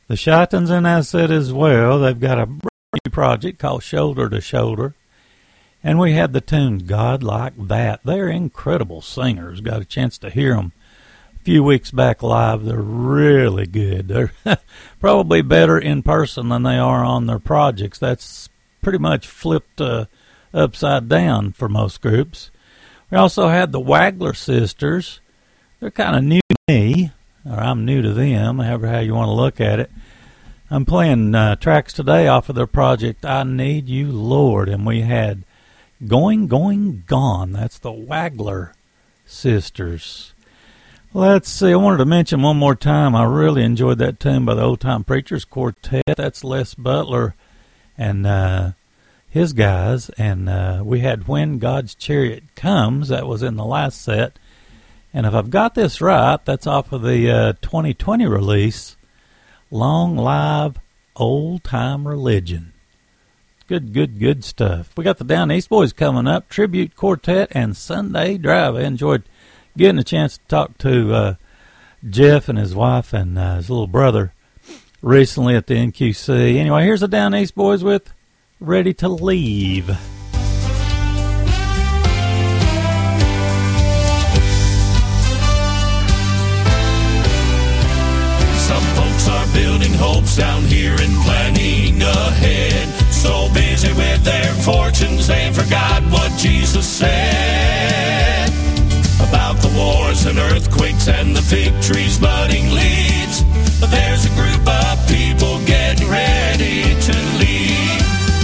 The 0.09 0.17
Chitans 0.17 0.71
in 0.71 0.83
that 0.83 1.07
set 1.07 1.31
as 1.31 1.55
well. 1.55 2.01
They've 2.01 2.21
got 2.21 2.39
a 2.39 2.45
new 2.45 3.11
project 3.11 3.59
called 3.59 3.83
Shoulder 3.83 4.29
to 4.29 4.43
Shoulder. 4.43 4.95
And 5.83 5.99
we 5.99 6.13
had 6.13 6.35
the 6.35 6.43
tune 6.43 6.81
God 6.81 7.23
Like 7.23 7.55
That. 7.57 8.01
They're 8.05 8.29
incredible 8.29 9.01
singers. 9.01 9.63
Got 9.63 9.81
a 9.81 9.87
chance 9.87 10.19
to 10.19 10.29
hear 10.29 10.55
them 10.55 10.73
a 11.35 11.45
few 11.45 11.65
weeks 11.65 11.91
back 11.91 12.23
live. 12.23 12.67
They're 12.67 12.77
really 12.77 13.65
good. 13.65 14.09
They're 14.09 14.35
probably 15.01 15.41
better 15.41 15.79
in 15.79 16.03
person 16.03 16.51
than 16.51 16.63
they 16.63 16.77
are 16.77 17.03
on 17.03 17.25
their 17.25 17.39
projects. 17.39 17.99
That's 17.99 18.51
pretty 18.85 18.99
much 18.99 19.27
flipped 19.27 19.81
uh, 19.81 20.05
upside 20.53 21.09
down 21.09 21.53
for 21.53 21.69
most 21.69 22.03
groups. 22.03 22.51
We 23.11 23.17
also 23.17 23.49
had 23.49 23.73
the 23.73 23.81
Wagler 23.81 24.37
sisters. 24.37 25.21
They're 25.81 25.91
kind 25.91 26.15
of 26.15 26.23
new 26.23 26.41
to 26.51 26.57
me, 26.69 27.11
or 27.45 27.59
I'm 27.59 27.85
new 27.85 28.03
to 28.03 28.13
them, 28.13 28.59
however 28.59 28.87
how 28.89 29.01
you 29.01 29.15
want 29.15 29.29
to 29.29 29.33
look 29.33 29.61
at 29.61 29.81
it. 29.81 29.91
I'm 30.71 30.85
playing 30.85 31.35
uh, 31.35 31.57
tracks 31.57 31.93
today 31.93 32.29
off 32.29 32.49
of 32.49 32.55
their 32.55 32.67
project 32.67 33.25
I 33.25 33.43
Need 33.43 33.89
You 33.89 34.13
Lord, 34.13 34.69
and 34.69 34.87
we 34.87 35.01
had 35.01 35.45
Going, 36.07 36.47
Going, 36.47 37.05
Gone. 37.07 37.53
That's 37.53 37.79
the 37.79 37.93
Wagler 37.93 38.73
sisters. 39.25 40.35
Let's 41.13 41.49
see. 41.49 41.73
I 41.73 41.77
wanted 41.77 41.99
to 41.99 42.07
mention 42.07 42.43
one 42.43 42.57
more 42.59 42.75
time. 42.75 43.15
I 43.15 43.25
really 43.25 43.63
enjoyed 43.63 43.99
that 43.99 44.21
tune 44.21 44.45
by 44.45 44.55
the 44.55 44.63
Old 44.63 44.81
Time 44.81 45.05
Preachers 45.05 45.45
Quartet. 45.45 46.17
That's 46.17 46.45
Les 46.45 46.75
Butler 46.75 47.35
and 47.97 48.27
uh, 48.27 48.73
his 49.29 49.53
guys. 49.53 50.11
And 50.11 50.49
uh, 50.49 50.83
we 50.85 51.01
had 51.01 51.29
When 51.29 51.59
God's 51.59 51.95
Chariot 51.95 52.45
Comes. 52.55 53.09
That 53.09 53.27
was 53.27 53.43
in 53.43 53.57
the 53.57 53.65
last 53.65 54.03
set. 54.03 54.39
And 55.13 55.27
if 55.27 55.35
I've 55.35 55.51
got 55.51 55.75
this 55.75 56.01
right, 56.01 56.45
that's 56.45 56.67
off 56.67 56.93
of 56.93 57.03
the 57.03 57.31
uh, 57.31 57.53
2020 57.63 58.27
release, 58.27 58.97
Long 59.71 60.17
Live 60.17 60.79
Old 61.15 61.63
Time 61.63 62.07
Religion. 62.09 62.73
Good, 63.67 63.95
good, 63.95 64.19
good 64.19 64.45
stuff. 64.45 64.91
We 64.97 65.05
got 65.05 65.19
the 65.19 65.25
Down 65.25 65.51
East 65.51 65.71
Boys 65.71 65.93
coming 65.93 66.27
up, 66.27 66.49
Tribute 66.49 66.97
Quartet, 66.97 67.49
and 67.53 67.77
Sunday 67.77 68.37
Drive. 68.37 68.75
I 68.75 68.83
enjoyed 68.83 69.23
getting 69.77 69.99
a 69.99 70.05
chance 70.05 70.37
to 70.37 70.45
talk 70.49 70.77
to 70.79 71.15
uh, 71.15 71.35
Jeff 72.09 72.49
and 72.49 72.59
his 72.59 72.75
wife 72.75 73.13
and 73.13 73.39
uh, 73.39 73.57
his 73.57 73.71
little 73.71 73.87
brother 73.87 74.34
recently 75.05 75.55
at 75.55 75.67
the 75.67 75.75
NQC. 75.75 76.57
Anyway, 76.57 76.85
here's 76.85 77.01
the 77.01 77.09
Down 77.09 77.35
East 77.35 77.55
Boys 77.55 77.85
with 77.85 78.13
Ready 78.59 78.95
to 78.95 79.09
Leave. 79.09 79.87
Some 88.57 88.85
folks 88.97 89.29
are 89.29 89.47
building 89.53 89.93
hopes 89.95 90.37
down 90.39 90.63
here 90.63 90.97
and 90.99 91.15
planning 91.23 92.01
ahead. 92.01 92.89
So 93.13 93.53
busy 93.53 93.93
with 93.93 94.25
their 94.25 94.55
fortunes, 94.55 95.27
they 95.27 95.53
forgot 95.53 96.03
what 96.05 96.33
Jesus 96.39 96.87
said 96.89 98.49
about 99.21 99.57
the 99.57 99.73
wars 99.77 100.25
and 100.27 100.39
earthquakes 100.39 101.09
and 101.09 101.37
the 101.37 101.43
fig 101.43 101.73
trees 101.83 102.19
budding 102.19 102.71
leaves. 102.73 103.43
But 103.81 103.91
there's 103.91 104.25
a 104.25 104.31
group 104.31 104.54
people 105.45 105.67
get 105.67 106.01
ready 106.09 106.95
to 107.01 107.13
leave, 107.39 108.01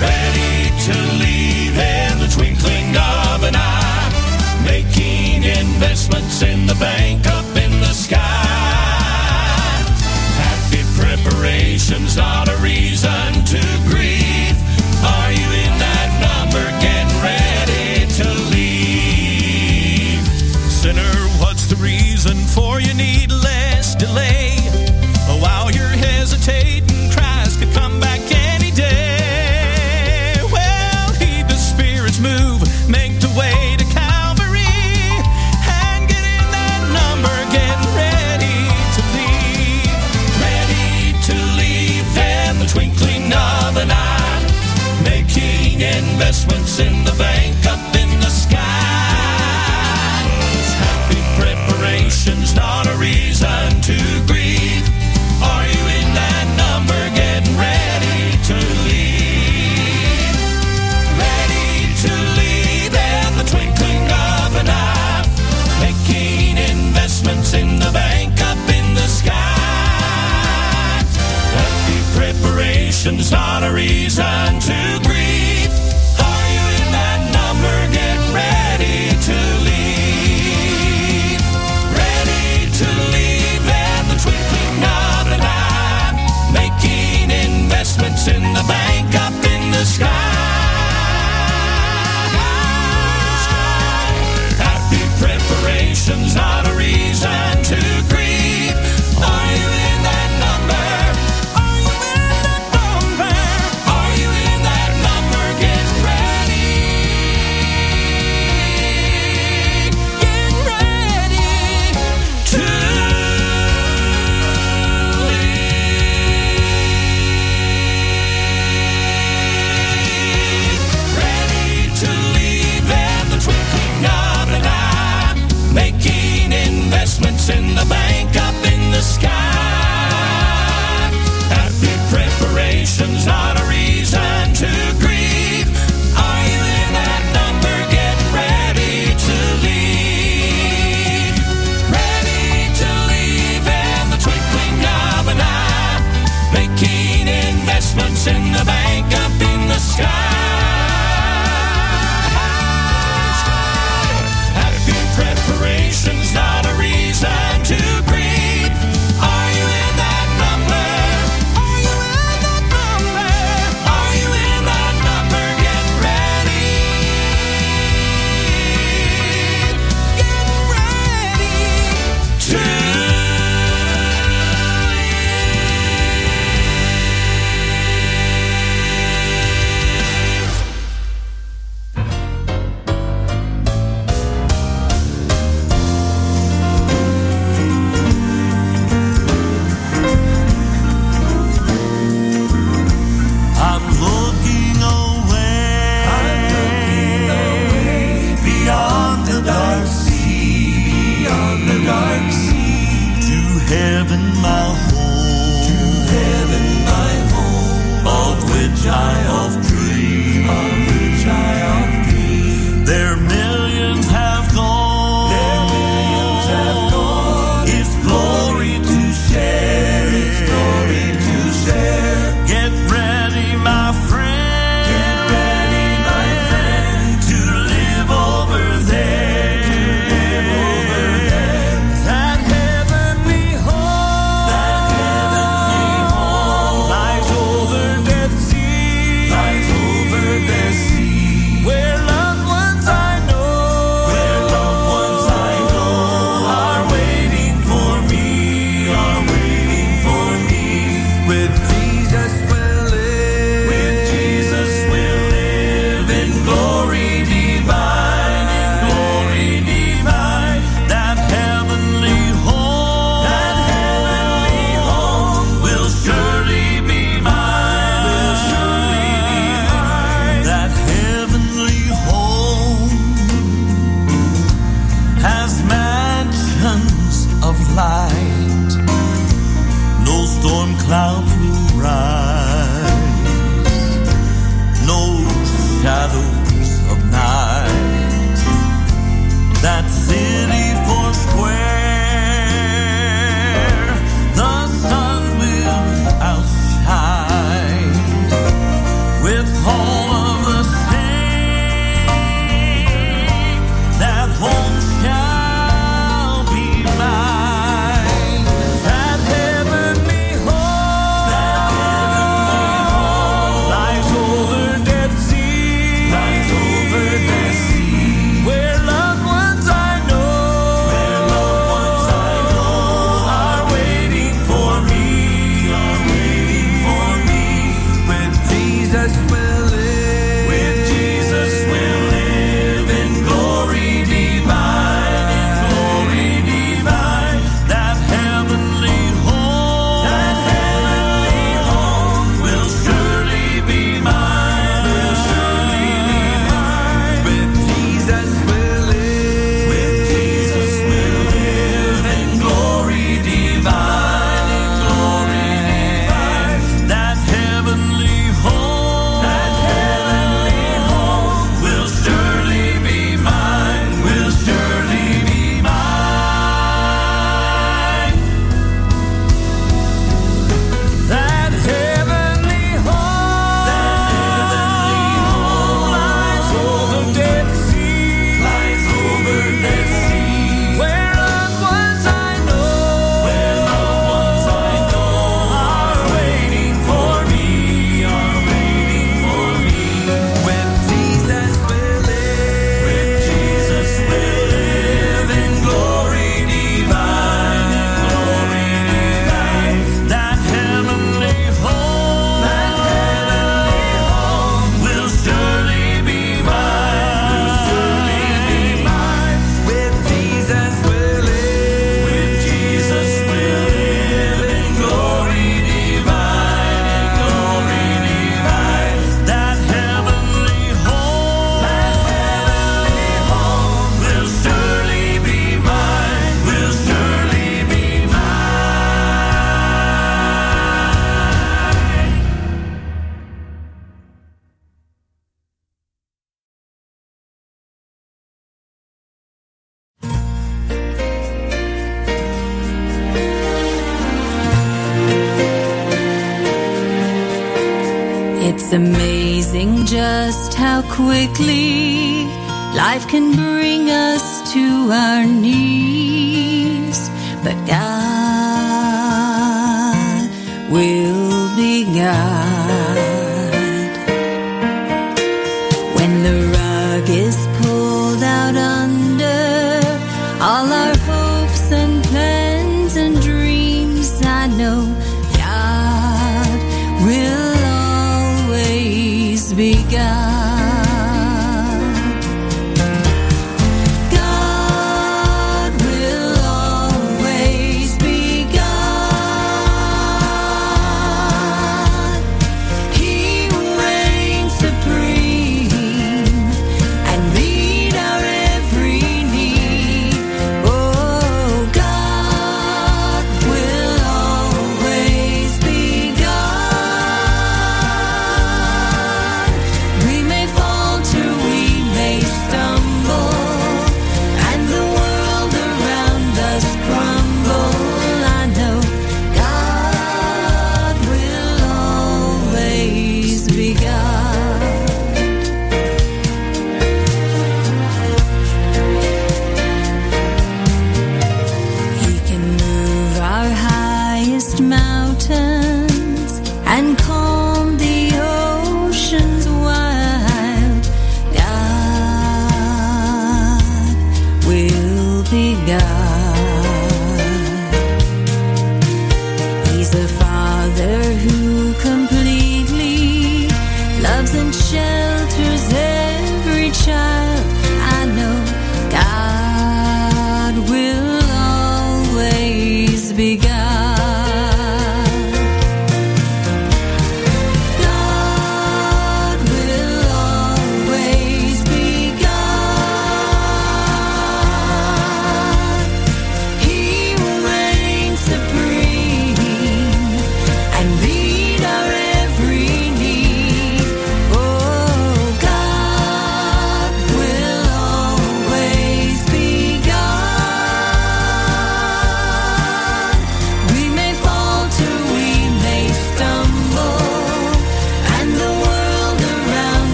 ready 0.00 0.70
to 0.86 0.94
leave 1.18 1.76
in 1.76 2.18
the 2.18 2.28
twinkling 2.32 2.90
of 2.96 3.42
an 3.42 3.54
eye, 3.56 4.62
making 4.64 5.42
investments 5.44 6.42
in 6.42 6.66
the 6.66 6.74
bank 6.74 7.26
up 7.26 7.44
in 7.56 7.70
the 7.80 7.92
sky. 7.92 8.18
Happy 10.44 10.82
preparation's 11.00 12.16
not 12.16 12.48
a 12.48 12.56
reason 12.58 13.44
to 13.44 13.83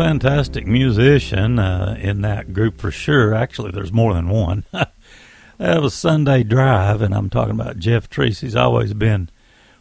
fantastic 0.00 0.66
musician 0.66 1.58
uh, 1.58 1.94
in 2.00 2.22
that 2.22 2.54
group 2.54 2.80
for 2.80 2.90
sure. 2.90 3.34
Actually, 3.34 3.70
there's 3.70 3.92
more 3.92 4.14
than 4.14 4.30
one. 4.30 4.64
that 4.72 5.82
was 5.82 5.92
Sunday 5.92 6.42
Drive, 6.42 7.02
and 7.02 7.14
I'm 7.14 7.28
talking 7.28 7.60
about 7.60 7.76
Jeff 7.76 8.08
Treese. 8.08 8.40
He's 8.40 8.56
always 8.56 8.94
been 8.94 9.28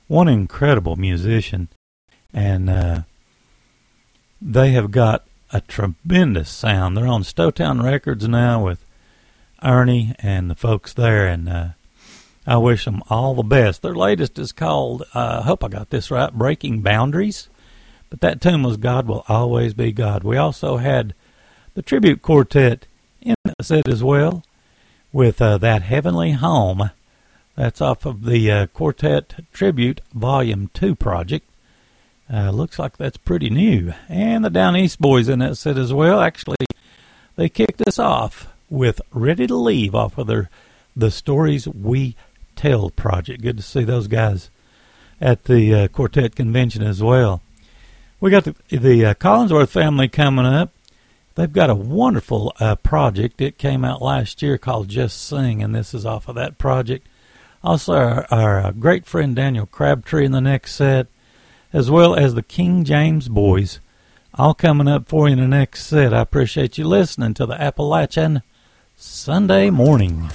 one 0.07 0.27
incredible 0.27 0.97
musician, 0.97 1.69
and 2.33 2.69
uh, 2.69 3.01
they 4.41 4.71
have 4.71 4.91
got 4.91 5.25
a 5.53 5.61
tremendous 5.61 6.49
sound. 6.49 6.97
They're 6.97 7.07
on 7.07 7.23
Stowtown 7.23 7.81
Records 7.81 8.27
now 8.27 8.61
with 8.61 8.83
Ernie 9.63 10.15
and 10.19 10.51
the 10.51 10.55
folks 10.55 10.93
there, 10.93 11.27
and 11.27 11.47
uh, 11.47 11.67
I 12.45 12.57
wish 12.57 12.83
them 12.83 13.01
all 13.09 13.35
the 13.35 13.43
best. 13.43 13.81
Their 13.81 13.95
latest 13.95 14.37
is 14.37 14.51
called, 14.51 15.03
uh, 15.15 15.39
I 15.39 15.45
hope 15.45 15.63
I 15.63 15.69
got 15.69 15.91
this 15.91 16.11
right, 16.11 16.33
Breaking 16.33 16.81
Boundaries. 16.81 17.47
But 18.09 18.21
that 18.21 18.41
tune 18.41 18.63
was 18.63 18.77
God 18.77 19.07
Will 19.07 19.23
Always 19.27 19.73
Be 19.73 19.91
God. 19.91 20.23
We 20.23 20.37
also 20.37 20.77
had 20.77 21.13
the 21.73 21.81
tribute 21.81 22.21
quartet 22.21 22.87
in 23.21 23.35
the 23.43 23.63
set 23.63 23.87
as 23.87 24.03
well 24.03 24.43
with 25.11 25.41
uh, 25.41 25.57
That 25.57 25.83
Heavenly 25.83 26.31
Home. 26.31 26.91
That's 27.55 27.81
off 27.81 28.05
of 28.05 28.25
the 28.25 28.51
uh, 28.51 28.67
Quartet 28.67 29.45
Tribute 29.51 30.01
Volume 30.13 30.69
2 30.73 30.95
project. 30.95 31.45
Uh, 32.31 32.51
looks 32.51 32.79
like 32.79 32.95
that's 32.95 33.17
pretty 33.17 33.49
new. 33.49 33.93
And 34.07 34.45
the 34.45 34.49
Down 34.49 34.77
East 34.77 35.01
Boys 35.01 35.27
in 35.27 35.39
that 35.39 35.57
set 35.57 35.77
as 35.77 35.91
well. 35.91 36.21
Actually, 36.21 36.57
they 37.35 37.49
kicked 37.49 37.81
us 37.87 37.99
off 37.99 38.47
with 38.69 39.01
Ready 39.11 39.47
to 39.47 39.55
Leave 39.55 39.95
off 39.95 40.17
of 40.17 40.27
their 40.27 40.49
The 40.95 41.11
Stories 41.11 41.67
We 41.67 42.15
Tell 42.55 42.89
project. 42.91 43.41
Good 43.41 43.57
to 43.57 43.63
see 43.63 43.83
those 43.83 44.07
guys 44.07 44.49
at 45.19 45.45
the 45.45 45.73
uh, 45.73 45.87
quartet 45.87 46.35
convention 46.35 46.83
as 46.83 47.01
well. 47.01 47.41
We 48.19 48.31
got 48.31 48.43
the, 48.43 48.55
the 48.69 49.05
uh, 49.05 49.13
Collinsworth 49.13 49.69
family 49.69 50.09
coming 50.09 50.45
up. 50.45 50.73
They've 51.35 51.51
got 51.51 51.69
a 51.69 51.75
wonderful 51.75 52.53
uh, 52.59 52.75
project. 52.75 53.39
It 53.39 53.57
came 53.57 53.85
out 53.85 54.01
last 54.01 54.41
year 54.41 54.57
called 54.57 54.89
Just 54.89 55.25
Sing, 55.25 55.63
and 55.63 55.73
this 55.73 55.93
is 55.93 56.05
off 56.05 56.27
of 56.27 56.35
that 56.35 56.57
project. 56.57 57.07
Also, 57.63 57.93
our, 57.93 58.27
our 58.29 58.59
uh, 58.59 58.71
great 58.71 59.05
friend 59.05 59.35
Daniel 59.35 59.65
Crabtree 59.65 60.25
in 60.25 60.33
the 60.33 60.41
next 60.41 60.73
set, 60.73 61.07
as 61.71 61.89
well 61.89 62.13
as 62.13 62.33
the 62.33 62.43
King 62.43 62.83
James 62.83 63.29
Boys, 63.29 63.79
all 64.33 64.53
coming 64.53 64.87
up 64.87 65.07
for 65.07 65.27
you 65.27 65.33
in 65.33 65.39
the 65.39 65.47
next 65.47 65.85
set. 65.85 66.13
I 66.13 66.19
appreciate 66.19 66.77
you 66.77 66.85
listening 66.85 67.33
to 67.35 67.45
the 67.45 67.61
Appalachian 67.61 68.41
Sunday 68.97 69.69
morning. 69.69 70.29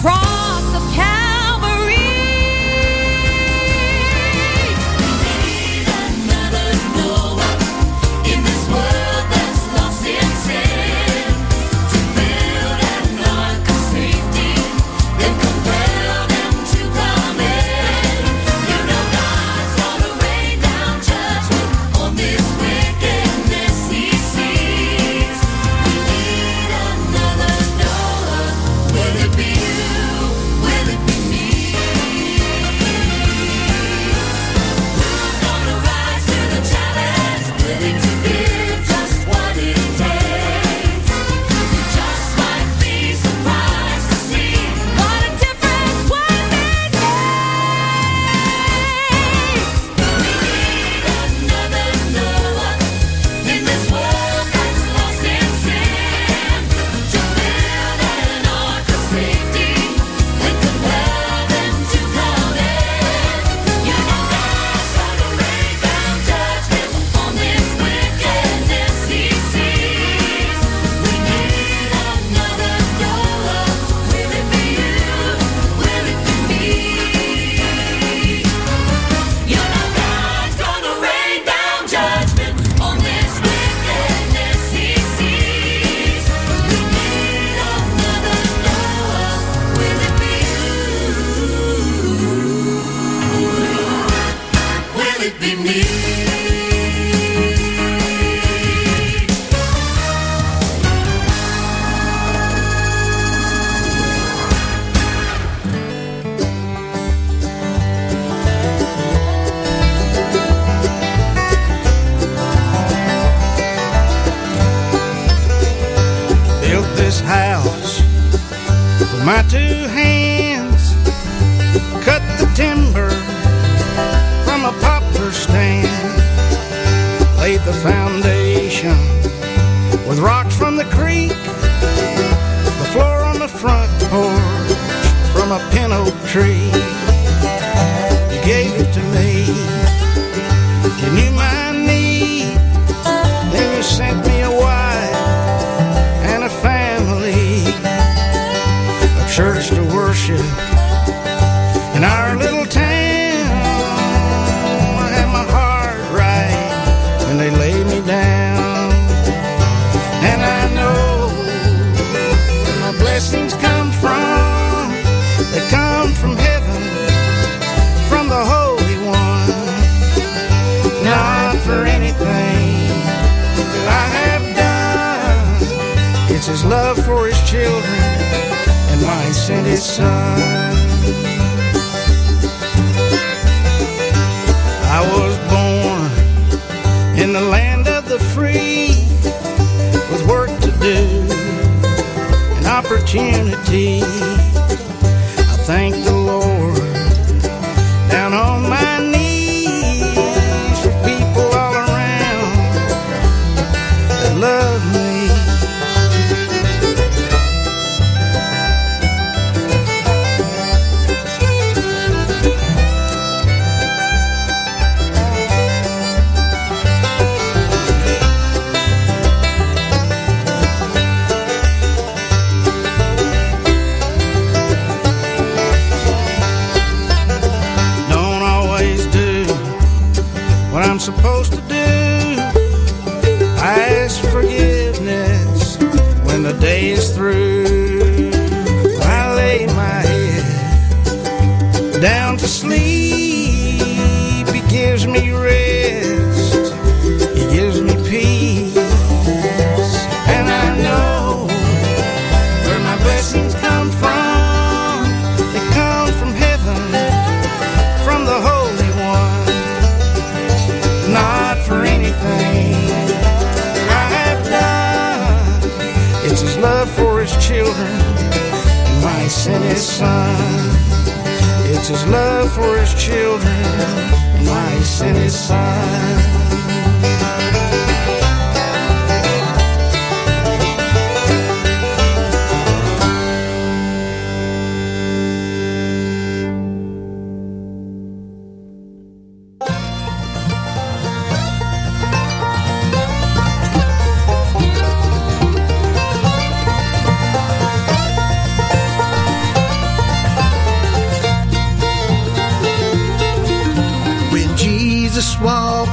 Wandered 0.00 0.31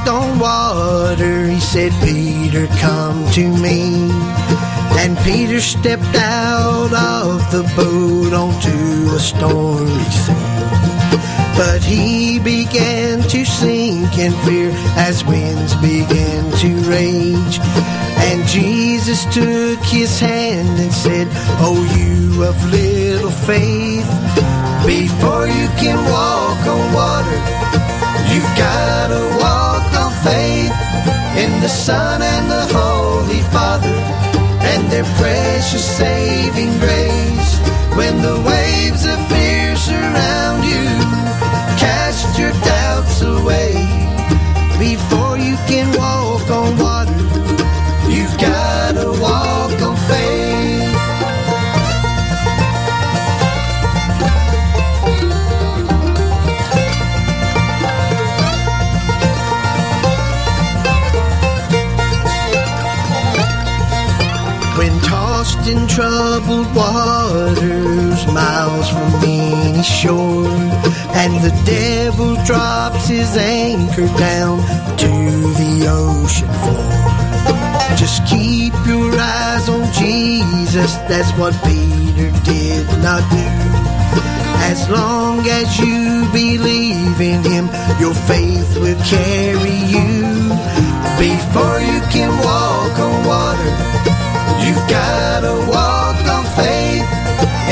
walked 0.00 0.08
on 0.08 0.38
water, 0.38 1.46
he 1.46 1.60
said, 1.60 1.92
Peter, 2.02 2.66
come 2.78 3.30
to 3.32 3.48
me. 3.60 4.10
And 5.00 5.16
Peter 5.18 5.60
stepped 5.60 6.16
out 6.16 6.92
of 6.92 7.50
the 7.50 7.62
boat 7.76 8.32
onto 8.32 9.14
a 9.14 9.18
stormy 9.18 10.04
sea. 10.10 10.32
But 11.56 11.82
he 11.82 12.38
began 12.38 13.22
to 13.28 13.44
sink 13.44 14.18
in 14.18 14.32
fear 14.44 14.70
as 14.96 15.24
winds 15.24 15.74
began 15.76 16.50
to 16.58 16.68
rage. 16.88 17.58
And 18.28 18.46
Jesus 18.46 19.24
took 19.26 19.82
his 19.84 20.18
hand 20.20 20.80
and 20.80 20.92
said, 20.92 21.28
Oh, 21.60 21.80
you 21.96 22.44
of 22.44 22.56
little 22.70 23.30
faith, 23.30 24.08
before 24.86 25.46
you 25.46 25.68
can 25.78 25.98
walk 26.10 26.66
on 26.66 26.94
water, 26.94 27.89
You've 28.32 28.54
gotta 28.56 29.22
walk 29.42 29.90
on 30.02 30.12
faith 30.22 30.74
in 31.42 31.60
the 31.60 31.68
Son 31.68 32.22
and 32.22 32.50
the 32.50 32.64
Holy 32.78 33.42
Father 33.50 33.96
and 34.70 34.82
their 34.92 35.04
precious 35.18 35.84
saving 35.98 36.72
grace. 36.78 37.50
When 37.98 38.22
the 38.22 38.38
waves 38.46 39.04
of 39.04 39.18
fear 39.28 39.74
surround 39.76 40.64
you, 40.64 40.86
cast 41.82 42.38
your 42.38 42.52
doubts 42.52 43.20
away. 43.22 43.74
Before 44.78 45.36
you 45.36 45.56
can 45.66 45.88
walk 45.98 46.48
on 46.50 46.78
water, 46.78 47.09
troubled 66.00 66.74
waters, 66.74 68.26
miles 68.32 68.88
from 68.88 69.12
any 69.22 69.82
shore, 69.82 70.48
and 71.20 71.32
the 71.44 71.52
devil 71.66 72.36
drops 72.46 73.06
his 73.08 73.36
anchor 73.36 74.06
down 74.16 74.56
to 74.96 75.10
the 75.60 75.84
ocean 75.90 76.48
floor. 76.64 77.96
Just 77.98 78.24
keep 78.26 78.72
your 78.86 79.12
eyes 79.12 79.68
on 79.68 79.84
Jesus, 79.92 80.94
that's 81.04 81.32
what 81.38 81.52
Peter 81.64 82.30
did 82.48 82.86
not 83.04 83.20
do. 83.28 83.48
As 84.72 84.88
long 84.88 85.40
as 85.40 85.78
you 85.78 86.26
believe 86.32 87.20
in 87.20 87.42
him, 87.44 87.66
your 88.00 88.14
faith 88.14 88.74
will 88.78 89.02
carry 89.04 89.80
you. 89.94 90.48
Before 91.20 91.80
you 91.80 92.00
can 92.08 92.30
walk 92.42 92.98
on 92.98 93.26
water, 93.26 94.09
you've 94.64 94.86
gotta 94.88 95.54
walk 95.68 96.20
on 96.36 96.44
faith 96.60 97.08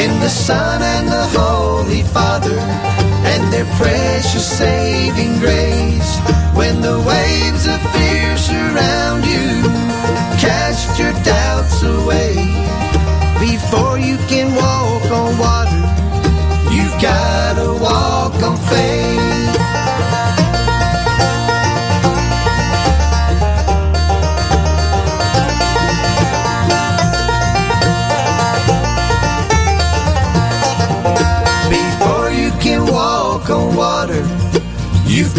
in 0.05 0.13
the 0.21 0.29
Son 0.29 0.83
and 0.83 1.09
the 1.09 1.27
Holy 1.39 2.03
Father 2.03 2.59
and 3.33 3.53
their 3.53 3.69
precious 3.77 4.47
saving 4.59 5.39
grace. 5.39 6.13
When 6.55 6.81
the 6.81 6.99
waves 7.07 7.67
of 7.67 7.81
fear 7.95 8.37
surround 8.37 9.25
you, 9.25 9.63
cast 10.41 10.99
your 10.99 11.13
doubts 11.23 11.83
away. 11.83 12.35
Before 13.41 13.99
you 13.99 14.17
can 14.27 14.55
walk 14.55 15.05
on 15.11 15.39
water, 15.39 15.99
You've 16.71 17.01
gotta 17.01 17.73
walk 17.83 18.35
on 18.43 18.57
faith. 18.69 19.18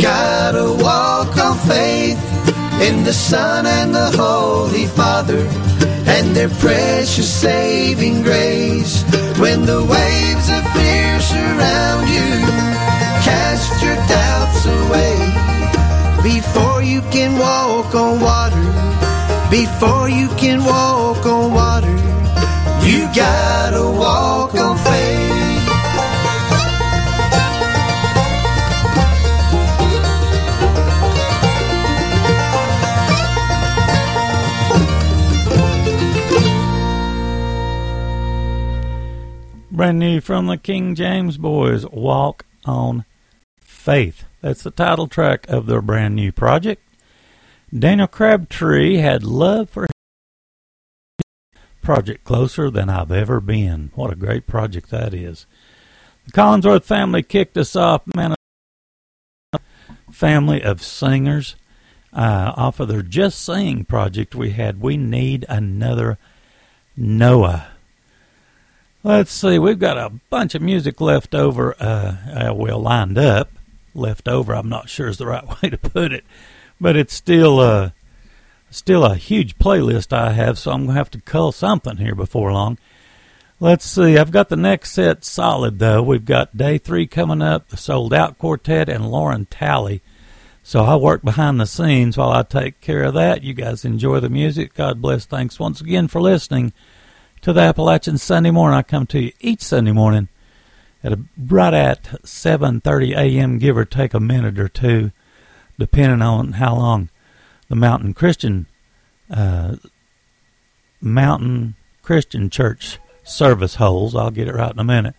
Gotta 0.01 0.71
walk 0.81 1.37
on 1.37 1.57
faith 1.67 2.19
in 2.81 3.03
the 3.03 3.13
Son 3.13 3.65
and 3.65 3.93
the 3.93 4.11
Holy 4.15 4.85
Father 4.87 5.39
and 6.07 6.35
their 6.35 6.49
precious 6.49 7.29
saving 7.29 8.21
grace. 8.23 9.03
When 9.37 9.65
the 9.65 9.83
waves 9.83 10.47
of 10.55 10.63
fear 10.73 11.19
surround 11.19 12.07
you, 12.09 12.31
cast 13.27 13.83
your 13.83 13.95
doubts 14.15 14.65
away. 14.65 15.17
Before 16.23 16.81
you 16.81 17.01
can 17.11 17.37
walk 17.37 17.93
on 17.93 18.19
water, 18.21 18.65
before 19.51 20.07
you 20.09 20.29
can 20.37 20.63
walk 20.63 21.25
on 21.25 21.53
water, 21.53 21.97
you 22.87 23.01
gotta 23.13 23.83
walk 23.83 24.55
on 24.55 24.77
Brand 39.79 39.97
new 39.97 40.19
from 40.19 40.47
the 40.47 40.57
King 40.57 40.93
James 40.93 41.37
Boys, 41.37 41.85
Walk 41.87 42.45
on 42.65 43.05
Faith. 43.61 44.25
That's 44.41 44.61
the 44.61 44.71
title 44.71 45.07
track 45.07 45.47
of 45.47 45.67
their 45.67 45.81
brand 45.81 46.17
new 46.17 46.33
project. 46.33 46.83
Daniel 47.73 48.09
Crabtree 48.09 48.97
had 48.97 49.23
love 49.23 49.69
for 49.69 49.87
project 51.81 52.25
closer 52.25 52.69
than 52.69 52.89
I've 52.89 53.13
ever 53.13 53.39
been. 53.39 53.91
What 53.95 54.11
a 54.11 54.17
great 54.17 54.47
project 54.47 54.89
that 54.89 55.13
is. 55.13 55.45
The 56.25 56.33
Collinsworth 56.33 56.83
family 56.83 57.23
kicked 57.23 57.55
us 57.55 57.73
off, 57.73 58.01
man, 58.13 58.35
family 60.11 60.61
of 60.61 60.83
singers. 60.83 61.55
Uh, 62.11 62.51
off 62.57 62.81
of 62.81 62.89
their 62.89 63.01
Just 63.01 63.39
Sing 63.45 63.85
project 63.85 64.35
we 64.35 64.49
had, 64.49 64.81
We 64.81 64.97
Need 64.97 65.45
Another 65.47 66.17
Noah. 66.97 67.78
Let's 69.01 69.31
see, 69.31 69.57
we've 69.57 69.79
got 69.79 69.97
a 69.97 70.09
bunch 70.29 70.55
of 70.55 70.61
music 70.61 70.99
left 70.99 71.33
over, 71.33 71.73
uh, 71.79 72.49
uh, 72.49 72.53
well, 72.53 72.79
lined 72.79 73.17
up. 73.17 73.49
Left 73.95 74.27
over, 74.27 74.53
I'm 74.53 74.67
not 74.67 74.89
sure 74.89 75.07
is 75.07 75.17
the 75.17 75.25
right 75.25 75.47
way 75.63 75.69
to 75.69 75.77
put 75.77 76.11
it, 76.11 76.25
but 76.81 76.97
it's 76.97 77.13
still, 77.13 77.61
uh, 77.61 77.91
still 78.69 79.05
a 79.05 79.15
huge 79.15 79.57
playlist 79.57 80.11
I 80.11 80.33
have, 80.33 80.59
so 80.59 80.71
I'm 80.71 80.87
to 80.87 80.93
have 80.93 81.09
to 81.11 81.21
cull 81.21 81.53
something 81.53 81.95
here 81.95 82.13
before 82.13 82.51
long. 82.51 82.77
Let's 83.61 83.85
see, 83.85 84.17
I've 84.17 84.31
got 84.31 84.49
the 84.49 84.57
next 84.57 84.91
set 84.91 85.23
solid, 85.23 85.79
though. 85.79 86.03
We've 86.03 86.25
got 86.25 86.57
day 86.57 86.77
three 86.77 87.07
coming 87.07 87.41
up, 87.41 87.69
the 87.69 87.77
Sold 87.77 88.13
Out 88.13 88.37
Quartet, 88.37 88.89
and 88.89 89.09
Lauren 89.09 89.45
Talley. 89.45 90.01
So 90.61 90.83
I 90.83 90.97
work 90.97 91.21
behind 91.21 91.57
the 91.57 91.65
scenes 91.65 92.17
while 92.17 92.31
I 92.31 92.43
take 92.43 92.81
care 92.81 93.03
of 93.03 93.13
that. 93.13 93.43
You 93.43 93.53
guys 93.53 93.85
enjoy 93.85 94.19
the 94.19 94.29
music. 94.29 94.73
God 94.73 95.01
bless. 95.01 95.25
Thanks 95.25 95.57
once 95.57 95.79
again 95.79 96.09
for 96.09 96.21
listening 96.21 96.73
to 97.41 97.53
the 97.53 97.61
Appalachian 97.61 98.17
Sunday 98.17 98.51
morning. 98.51 98.77
I 98.77 98.81
come 98.81 99.05
to 99.07 99.19
you 99.19 99.31
each 99.39 99.61
Sunday 99.61 99.91
morning 99.91 100.27
at 101.03 101.13
a, 101.13 101.19
right 101.37 101.73
at 101.73 102.03
7:30 102.23 103.15
a.m. 103.15 103.57
give 103.57 103.77
or 103.77 103.85
take 103.85 104.13
a 104.13 104.19
minute 104.19 104.59
or 104.59 104.67
two, 104.67 105.11
depending 105.77 106.21
on 106.21 106.53
how 106.53 106.75
long 106.75 107.09
the 107.69 107.75
Mountain 107.75 108.13
Christian 108.13 108.65
uh, 109.29 109.75
Mountain 111.01 111.75
Christian 112.01 112.49
Church 112.49 112.99
service 113.23 113.75
holds. 113.75 114.15
I'll 114.15 114.31
get 114.31 114.47
it 114.47 114.55
right 114.55 114.71
in 114.71 114.79
a 114.79 114.83
minute. 114.83 115.15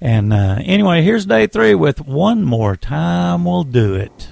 And 0.00 0.32
uh, 0.32 0.58
anyway, 0.64 1.02
here's 1.02 1.26
day 1.26 1.46
three 1.46 1.74
with 1.74 2.00
one 2.00 2.42
more 2.42 2.76
time. 2.76 3.44
We'll 3.44 3.64
do 3.64 3.94
it. 3.94 4.28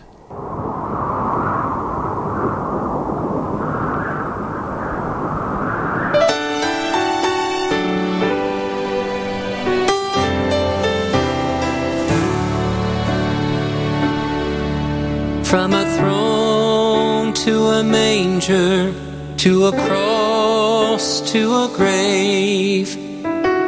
From 15.50 15.72
a 15.72 15.84
throne 15.96 17.32
to 17.32 17.54
a 17.80 17.82
manger, 17.82 18.94
to 19.38 19.66
a 19.66 19.72
cross, 19.72 21.20
to 21.32 21.40
a 21.64 21.68
grave. 21.74 22.96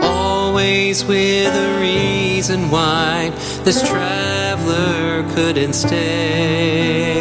Always 0.00 1.04
with 1.04 1.52
a 1.52 1.80
reason 1.80 2.70
why 2.70 3.30
this 3.64 3.82
traveler 3.82 5.28
couldn't 5.34 5.72
stay. 5.72 7.18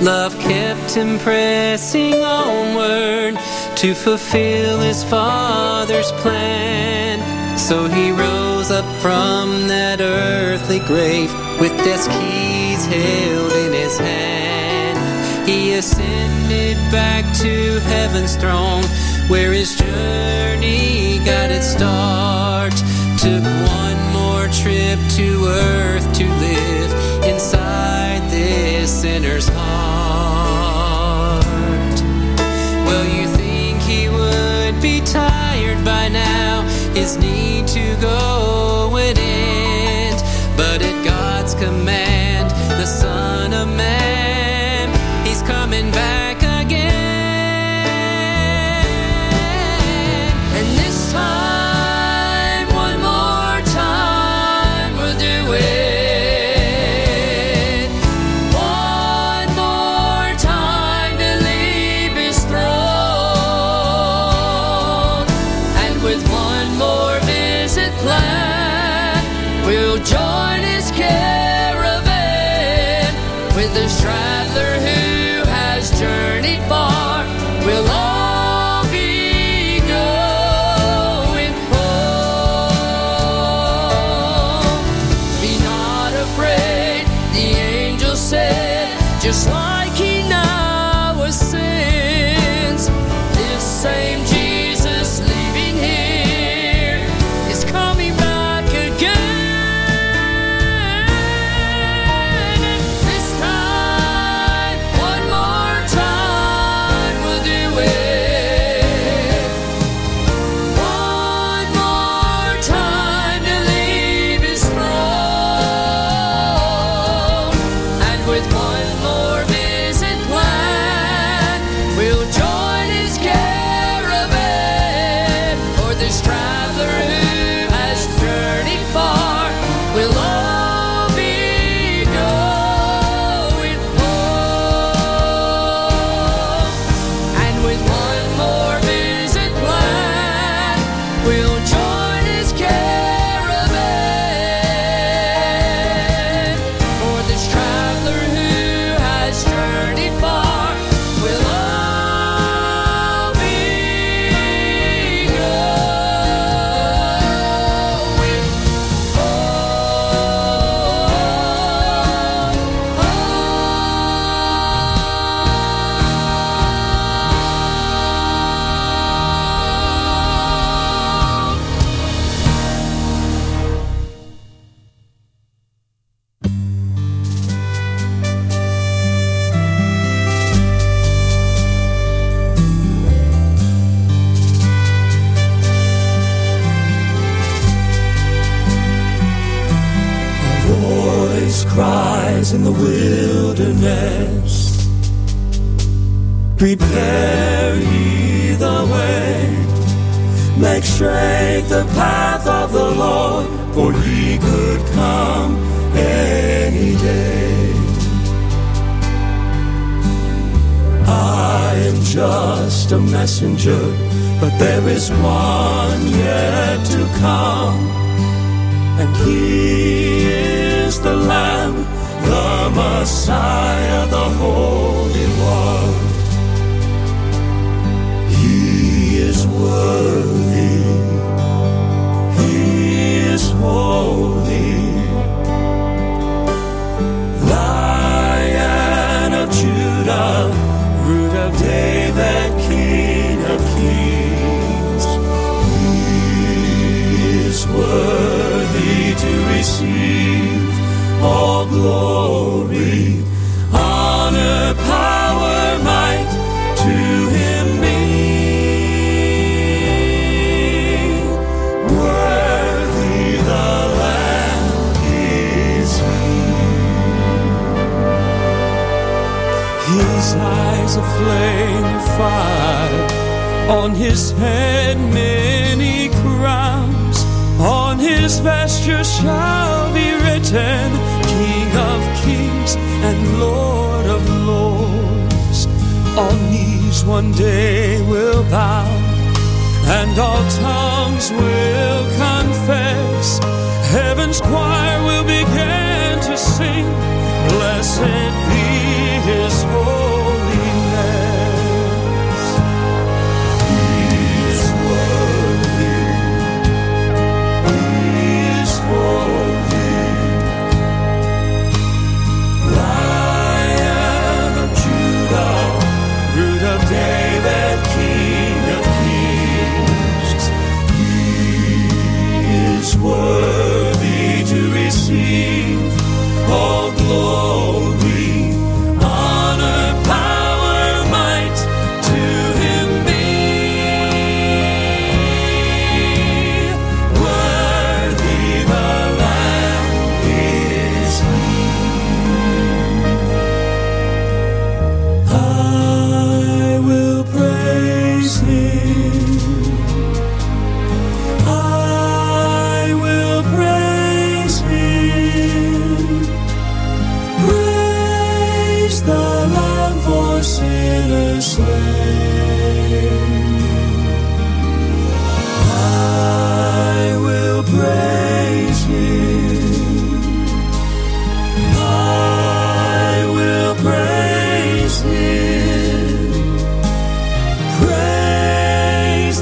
Love 0.00 0.32
kept 0.38 0.94
him 0.94 1.18
pressing 1.18 2.22
onward 2.22 3.38
to 3.76 3.94
fulfill 3.94 4.80
his 4.80 5.04
father's 5.04 6.10
plan. 6.22 7.58
So 7.58 7.86
he 7.86 8.12
rose 8.12 8.45
up 8.70 8.84
from 9.00 9.68
that 9.68 10.00
earthly 10.00 10.80
grave 10.80 11.32
with 11.60 11.70
death's 11.84 12.08
keys 12.08 12.84
held 12.86 13.52
in 13.52 13.72
his 13.72 13.96
hand. 13.96 15.48
He 15.48 15.74
ascended 15.74 16.76
back 16.90 17.24
to 17.42 17.78
heaven's 17.80 18.34
throne 18.34 18.82
where 19.28 19.52
his 19.52 19.76
journey 19.76 21.20
got 21.24 21.50
its 21.50 21.68
start. 21.68 22.72
Took 23.18 23.44
one 23.44 23.98
more 24.12 24.48
trip 24.48 24.98
to 25.14 25.46
earth 25.46 26.12
to 26.14 26.24
live 26.24 27.24
inside 27.24 28.22
this 28.30 28.90
sinner's 29.02 29.48
heart. 29.48 31.44
Well, 32.86 33.04
you 33.04 33.28
think 33.36 33.80
he 33.82 34.08
would 34.08 34.82
be 34.82 35.02
tired 35.02 35.84
by 35.84 36.08
now, 36.08 36.62
his 36.94 37.16
need 37.16 37.68
to 37.68 37.96
go 38.00 38.45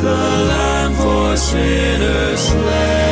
the 0.04 0.10
Lamb 0.10 0.92
for 0.92 1.36
sinners 1.36 2.40
slain. 2.40 3.03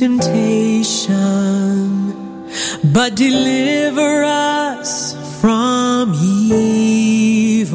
Temptation, 0.00 1.76
but 2.90 3.14
deliver 3.14 4.24
us 4.24 5.12
from 5.42 6.14
evil. 6.14 7.68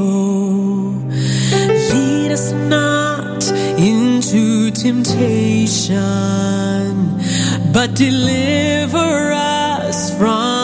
Lead 1.94 2.32
us 2.32 2.52
not 2.52 3.48
into 3.78 4.72
temptation, 4.72 6.02
but 7.72 7.94
deliver 7.94 9.32
us 9.32 10.10
from 10.18 10.55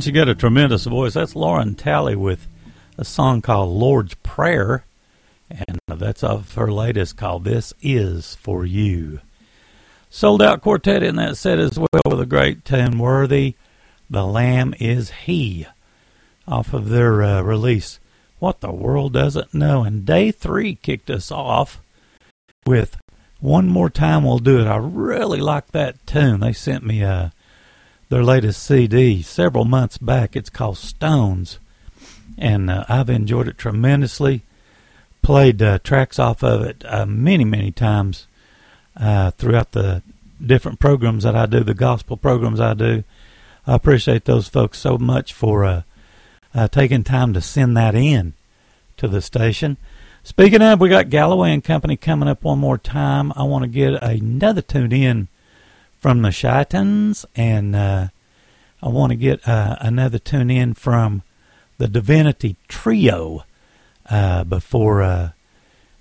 And 0.00 0.04
she 0.06 0.12
got 0.12 0.30
a 0.30 0.34
tremendous 0.34 0.86
voice. 0.86 1.12
That's 1.12 1.36
Lauren 1.36 1.74
Talley 1.74 2.16
with 2.16 2.46
a 2.96 3.04
song 3.04 3.42
called 3.42 3.68
Lord's 3.68 4.14
Prayer. 4.14 4.86
And 5.50 5.78
that's 5.88 6.24
of 6.24 6.54
her 6.54 6.72
latest 6.72 7.18
called 7.18 7.44
This 7.44 7.74
Is 7.82 8.34
For 8.36 8.64
You. 8.64 9.20
Sold 10.08 10.40
out 10.40 10.62
quartet 10.62 11.02
in 11.02 11.16
that 11.16 11.36
set 11.36 11.58
as 11.58 11.78
well 11.78 12.00
with 12.06 12.18
a 12.18 12.24
great 12.24 12.64
tune, 12.64 12.98
Worthy. 12.98 13.56
The 14.08 14.24
Lamb 14.24 14.74
is 14.80 15.10
He, 15.10 15.66
off 16.48 16.72
of 16.72 16.88
their 16.88 17.22
uh, 17.22 17.42
release. 17.42 18.00
What 18.38 18.60
the 18.60 18.72
World 18.72 19.12
Doesn't 19.12 19.52
Know. 19.52 19.82
And 19.84 20.06
day 20.06 20.32
three 20.32 20.76
kicked 20.76 21.10
us 21.10 21.30
off 21.30 21.78
with 22.64 22.96
One 23.38 23.68
More 23.68 23.90
Time 23.90 24.24
We'll 24.24 24.38
Do 24.38 24.60
It. 24.60 24.66
I 24.66 24.78
really 24.78 25.40
like 25.40 25.72
that 25.72 26.06
tune. 26.06 26.40
They 26.40 26.54
sent 26.54 26.86
me 26.86 27.02
a 27.02 27.34
their 28.10 28.24
latest 28.24 28.62
CD 28.62 29.22
several 29.22 29.64
months 29.64 29.96
back. 29.96 30.36
It's 30.36 30.50
called 30.50 30.76
Stones, 30.76 31.58
and 32.36 32.68
uh, 32.68 32.84
I've 32.88 33.08
enjoyed 33.08 33.48
it 33.48 33.56
tremendously. 33.56 34.42
Played 35.22 35.62
uh, 35.62 35.78
tracks 35.78 36.18
off 36.18 36.42
of 36.42 36.62
it 36.62 36.84
uh, 36.86 37.06
many, 37.06 37.44
many 37.44 37.70
times 37.70 38.26
uh, 38.96 39.30
throughout 39.32 39.72
the 39.72 40.02
different 40.44 40.80
programs 40.80 41.24
that 41.24 41.36
I 41.36 41.46
do, 41.46 41.62
the 41.62 41.74
gospel 41.74 42.16
programs 42.16 42.58
I 42.58 42.74
do. 42.74 43.04
I 43.66 43.74
appreciate 43.74 44.24
those 44.24 44.48
folks 44.48 44.78
so 44.78 44.98
much 44.98 45.32
for 45.32 45.64
uh, 45.64 45.82
uh, 46.52 46.66
taking 46.68 47.04
time 47.04 47.32
to 47.34 47.40
send 47.40 47.76
that 47.76 47.94
in 47.94 48.32
to 48.96 49.06
the 49.06 49.22
station. 49.22 49.76
Speaking 50.24 50.62
of, 50.62 50.80
we 50.80 50.88
got 50.88 51.10
Galloway 51.10 51.52
and 51.52 51.62
Company 51.62 51.96
coming 51.96 52.28
up 52.28 52.42
one 52.42 52.58
more 52.58 52.78
time. 52.78 53.32
I 53.36 53.44
want 53.44 53.62
to 53.62 53.68
get 53.68 54.02
another 54.02 54.62
tune 54.62 54.92
in 54.92 55.28
from 56.00 56.22
the 56.22 56.30
Chitans, 56.30 57.26
and 57.36 57.76
uh, 57.76 58.08
I 58.82 58.88
want 58.88 59.10
to 59.10 59.16
get 59.16 59.46
uh, 59.46 59.76
another 59.80 60.18
tune 60.18 60.50
in 60.50 60.72
from 60.72 61.22
the 61.76 61.88
Divinity 61.88 62.56
Trio 62.68 63.44
uh, 64.08 64.44
before 64.44 65.02
uh, 65.02 65.30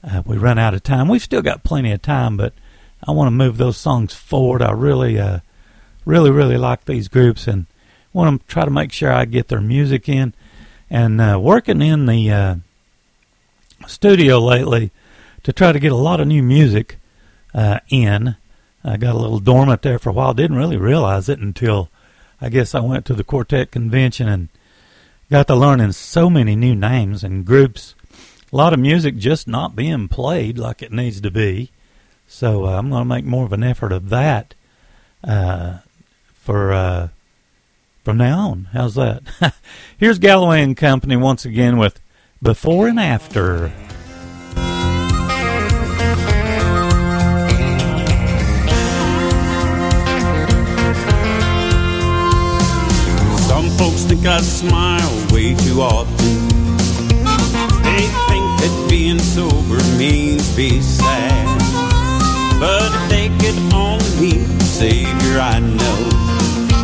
uh, 0.02 0.24
we 0.26 0.38
run 0.38 0.58
out 0.58 0.74
of 0.74 0.84
time. 0.84 1.10
We've 1.10 1.22
still 1.22 1.42
got 1.42 1.66
plenty 1.66 1.92
of 1.92 2.02
time, 2.02 2.38
but 2.38 2.54
I 3.06 3.12
want 3.12 3.28
to 3.28 3.32
move 3.32 3.58
those 3.58 3.76
songs 3.76 4.14
forward. 4.14 4.62
I 4.62 4.72
really, 4.72 5.20
uh, 5.20 5.40
really, 6.06 6.32
really 6.32 6.58
like 6.58 6.86
these 6.86 7.10
groups, 7.10 7.46
and 7.46 7.66
want 8.14 8.40
to 8.40 8.48
try 8.48 8.64
to 8.64 8.72
make 8.72 8.94
sure 8.94 9.12
I 9.12 9.26
get 9.26 9.50
their 9.50 9.62
music 9.62 10.08
in. 10.08 10.34
And 10.90 11.44
working 11.44 11.84
in 11.84 12.08
the 12.08 12.62
studio 13.86 14.40
lately 14.40 14.92
to 15.44 15.54
try 15.54 15.72
to 15.72 15.80
get 15.80 15.92
a 15.92 15.96
lot 15.96 16.20
of 16.20 16.28
new 16.28 16.42
music 16.42 16.98
in. 17.90 18.38
I 18.84 18.98
got 18.98 19.16
a 19.16 19.20
little 19.20 19.40
dormant 19.40 19.82
there 19.82 20.00
for 20.00 20.10
a 20.10 20.14
while. 20.14 20.34
Didn't 20.34 20.58
really 20.58 20.78
realize 20.78 21.30
it 21.30 21.40
until 21.40 21.90
I 22.42 22.50
guess 22.50 22.74
I 22.74 22.80
went 22.80 23.06
to 23.06 23.14
the 23.14 23.24
quartet 23.24 23.72
convention 23.72 24.28
and 24.28 24.50
got 25.30 25.48
to 25.48 25.56
learning 25.56 25.92
so 25.92 26.30
many 26.30 26.56
new 26.56 26.76
names 26.76 27.24
and 27.24 27.46
groups 27.46 27.96
a 28.52 28.56
lot 28.56 28.74
of 28.74 28.80
music 28.80 29.18
just 29.18 29.48
not 29.48 29.76
being 29.76 30.08
played 30.08 30.58
like 30.58 30.82
it 30.82 30.92
needs 30.92 31.22
to 31.22 31.32
be. 31.32 31.72
So 32.28 32.66
uh, 32.66 32.78
I'm 32.78 32.90
going 32.90 33.02
to 33.02 33.06
make 33.06 33.26
more 33.26 33.46
of 33.46 33.54
an 33.54 33.64
effort 33.64 33.92
of 33.92 34.10
that 34.10 34.56
uh, 35.24 35.80
for 36.34 36.74
uh, 36.74 37.10
from 38.04 38.18
now 38.18 38.50
on. 38.50 38.70
How's 38.74 38.96
that? 38.96 39.22
Here's 39.98 40.20
Galloway 40.20 40.64
and 40.64 40.76
Company 40.76 41.16
once 41.16 41.46
again 41.46 41.78
with 41.78 42.00
Before 42.42 42.88
and 42.88 43.00
After. 43.00 43.72
Think 54.08 54.26
I 54.26 54.42
smile 54.42 55.28
way 55.32 55.54
too 55.54 55.82
often. 55.82 56.48
They 57.84 58.06
think 58.28 58.46
that 58.62 58.88
being 58.90 59.20
sober 59.20 59.78
means 60.00 60.56
be 60.56 60.82
sad. 60.82 61.46
But 62.60 62.92
if 62.92 63.10
they 63.10 63.28
could 63.38 63.58
only 63.72 64.10
meet 64.20 64.48
the 64.58 64.66
Savior, 64.66 65.40
I 65.40 65.60
know 65.60 66.00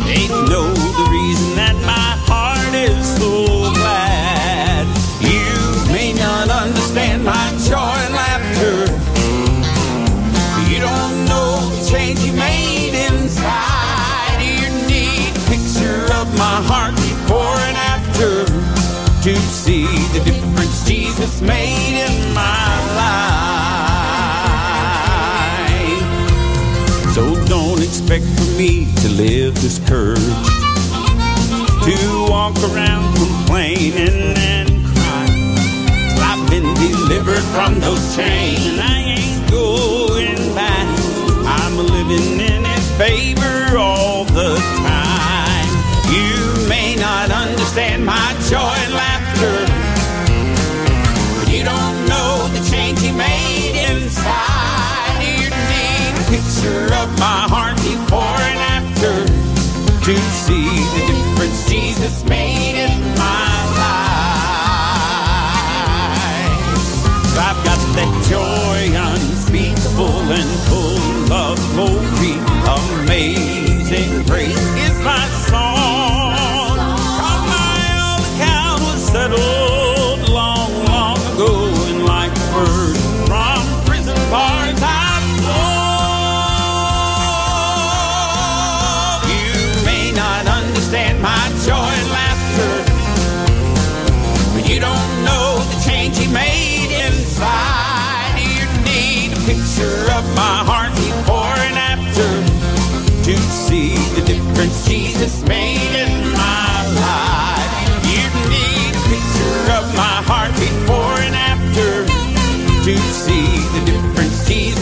they'd 0.06 0.30
know 0.48 0.70
the 0.72 1.06
reason 1.10 1.56
that 1.56 1.74
my 1.82 2.14
heart 2.30 2.74
is 2.74 3.04
so 3.18 3.74
glad. 3.74 4.86
You 5.20 5.92
may 5.92 6.12
not 6.12 6.48
understand 6.48 7.24
my 7.24 7.50
joy 7.68 7.85
see 19.66 19.82
the 20.16 20.22
difference 20.24 20.84
Jesus 20.86 21.40
made 21.40 21.98
in 22.06 22.32
my 22.32 22.70
life. 23.02 23.26
So 27.12 27.34
don't 27.46 27.82
expect 27.82 28.26
for 28.38 28.46
me 28.56 28.86
to 29.02 29.08
live 29.08 29.54
discouraged, 29.54 30.22
to 31.82 31.96
walk 32.30 32.56
around 32.70 33.16
complaining 33.16 34.38
and 34.54 34.70
crying. 34.94 35.58
I've 36.30 36.48
been 36.48 36.72
delivered 36.86 37.46
from 37.54 37.80
those 37.80 38.14
chains, 38.14 38.64
and 38.66 38.80
I 38.80 38.98
ain't 39.18 39.50
going 39.50 40.54
back. 40.54 40.86
I'm 41.58 41.76
living 41.76 42.38
in 42.38 42.64
His 42.64 42.86
favor 42.96 43.76
all 43.76 44.26
the 44.26 44.54
time. 44.86 45.70
You 46.14 46.68
may 46.68 46.94
not 46.94 47.32
understand 47.32 48.06
my 48.06 48.32
joy 48.48 48.96
picture 56.66 56.94
of 56.94 57.08
my 57.18 57.46
heart 57.48 57.76
before 57.76 58.38
and 58.50 58.60
after 58.74 59.14
to 60.04 60.14
see 60.42 60.66
the 60.94 61.02
difference 61.06 61.68
Jesus 61.68 62.24
made 62.24 62.76
in 62.76 63.00
my 63.14 63.54
life. 63.78 64.06
I've 67.38 67.60
got 67.64 67.80
that 67.98 68.12
joy 68.30 68.90
unspeakable 68.96 70.26
and 70.32 70.50
full 70.66 71.32
of 71.32 71.58
glory. 71.74 72.36
Amazing 72.66 74.24
grace 74.24 74.66
is 74.86 74.98
my 75.04 75.35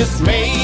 difference 0.05 0.64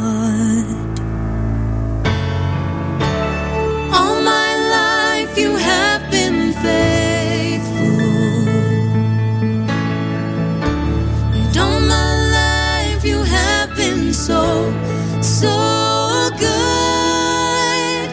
So, 14.27 14.71
so 15.19 16.29
good. 16.37 18.09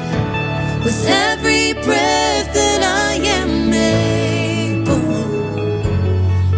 With 0.84 1.04
every 1.06 1.74
breath 1.84 2.48
that 2.54 2.80
I 2.82 3.12
am 3.38 3.70
able, 3.74 5.12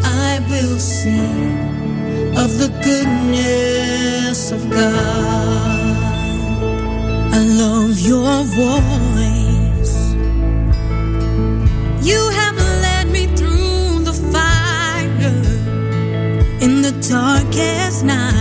I 0.05 0.39
will 0.49 0.79
sing 0.79 1.59
of 2.37 2.51
the 2.63 2.71
goodness 2.89 4.53
of 4.53 4.71
God. 4.71 5.97
I 7.35 7.41
love 7.63 7.99
your 7.99 8.45
voice. 8.63 9.97
You 12.09 12.21
have 12.41 12.57
led 12.85 13.07
me 13.11 13.27
through 13.39 14.05
the 14.05 14.17
fire 14.33 15.43
in 16.65 16.83
the 16.83 16.93
darkest 17.09 18.05
night. 18.05 18.40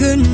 In 0.00 0.27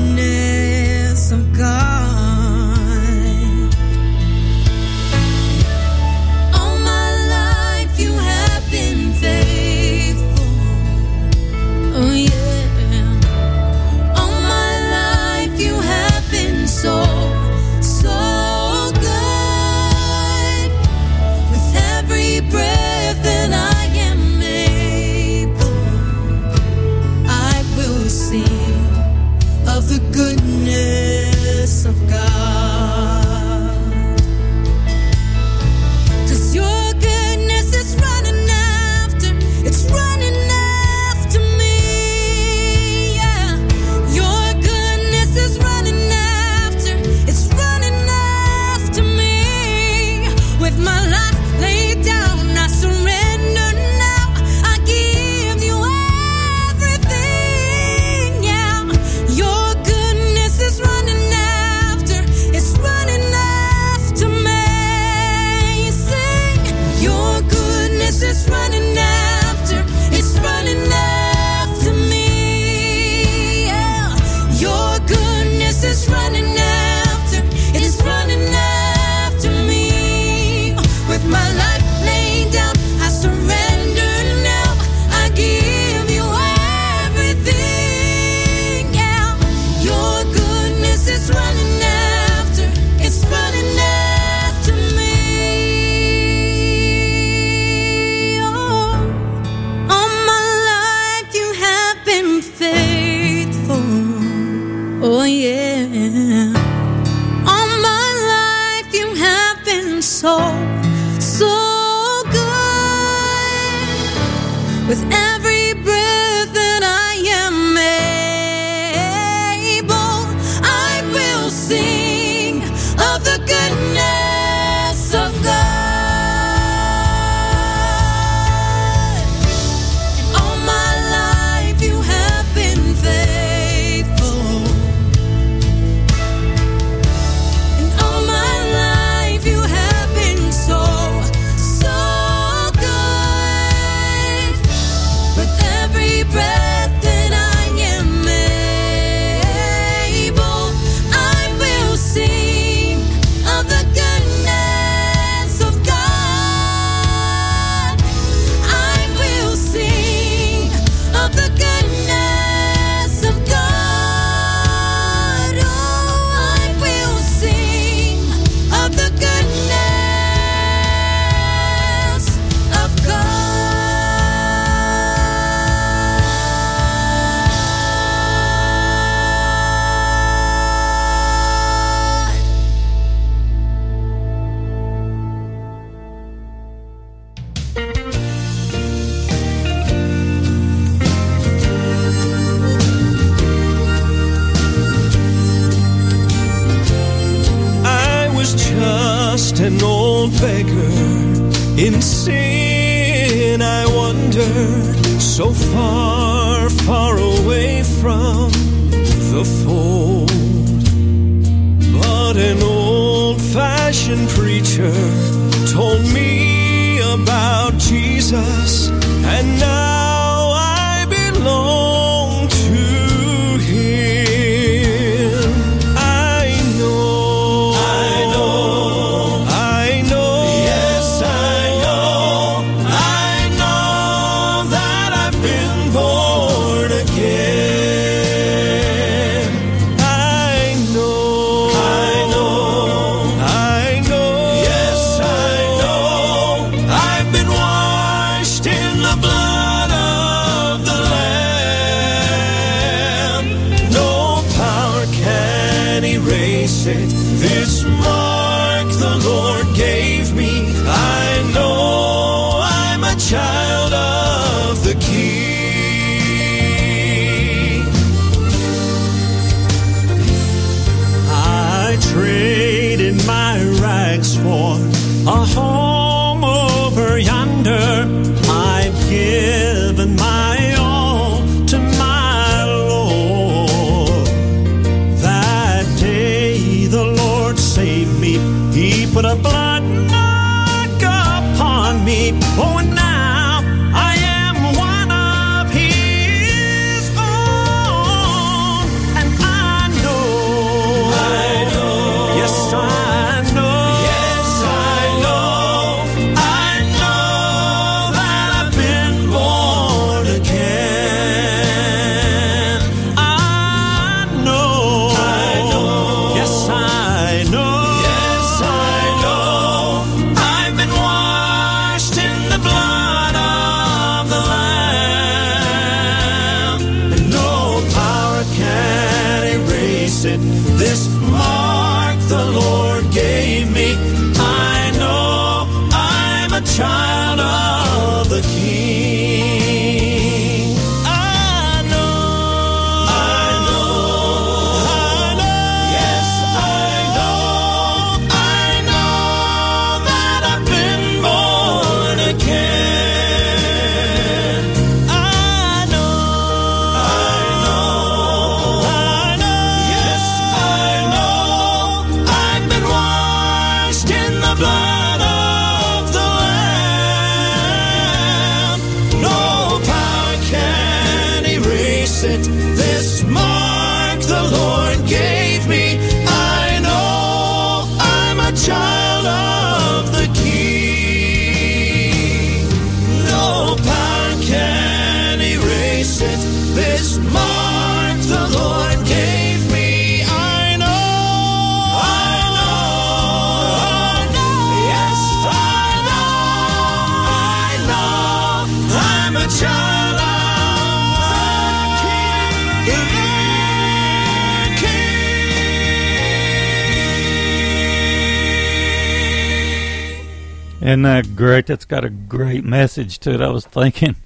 Isn't 410.84 411.00
that 411.02 411.34
great? 411.34 411.64
That's 411.64 411.86
got 411.86 412.04
a 412.04 412.10
great 412.10 412.62
message 412.62 413.18
to 413.20 413.32
it. 413.32 413.40
I 413.40 413.48
was 413.48 413.64
thinking 413.64 414.16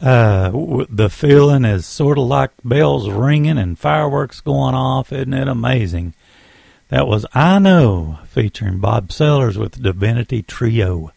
uh, 0.00 0.52
the 0.88 1.10
feeling 1.10 1.64
is 1.64 1.84
sort 1.84 2.16
of 2.16 2.28
like 2.28 2.52
bells 2.62 3.10
ringing 3.10 3.58
and 3.58 3.76
fireworks 3.76 4.40
going 4.40 4.76
off. 4.76 5.12
Isn't 5.12 5.34
it 5.34 5.48
amazing? 5.48 6.14
That 6.90 7.08
was 7.08 7.26
I 7.34 7.58
Know 7.58 8.20
featuring 8.24 8.78
Bob 8.78 9.10
Sellers 9.10 9.58
with 9.58 9.82
Divinity 9.82 10.42
Trio. 10.42 11.10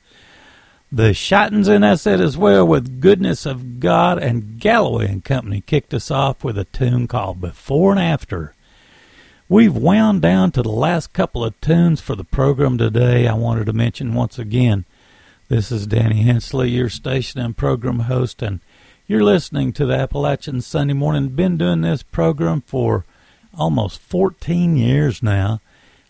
The 0.92 1.12
Chitans 1.12 1.70
in 1.70 1.82
that 1.82 2.00
set 2.00 2.20
as 2.20 2.36
well 2.36 2.66
with 2.66 3.00
Goodness 3.00 3.46
of 3.46 3.80
God 3.80 4.18
and 4.18 4.60
Galloway 4.60 5.08
and 5.08 5.24
Company 5.24 5.62
kicked 5.62 5.94
us 5.94 6.10
off 6.10 6.44
with 6.44 6.58
a 6.58 6.66
tune 6.66 7.08
called 7.08 7.40
Before 7.40 7.92
and 7.92 8.00
After. 8.00 8.56
We've 9.54 9.78
wound 9.78 10.24
down 10.24 10.50
to 10.54 10.64
the 10.64 10.70
last 10.70 11.14
couple 11.14 11.46
of 11.46 11.62
tunes 11.62 12.02
for 12.02 12.16
the 12.16 12.24
program 12.24 12.80
today. 12.80 13.28
I 13.28 13.36
wanted 13.36 13.68
to 13.68 13.74
mention 13.74 14.16
once 14.16 14.40
again 14.40 14.84
this 15.48 15.72
is 15.72 15.86
Danny 15.86 16.24
Hensley, 16.24 16.72
your 16.72 16.90
station 16.90 17.40
and 17.40 17.56
program 17.56 18.00
host, 18.00 18.42
and 18.42 18.62
you're 19.06 19.24
listening 19.24 19.72
to 19.74 19.86
the 19.86 19.94
Appalachian 19.94 20.62
Sunday 20.62 20.96
Morning. 20.96 21.28
Been 21.30 21.60
doing 21.60 21.82
this 21.82 22.02
program 22.02 22.62
for 22.62 23.06
almost 23.56 24.02
14 24.02 24.76
years 24.76 25.22
now. 25.22 25.62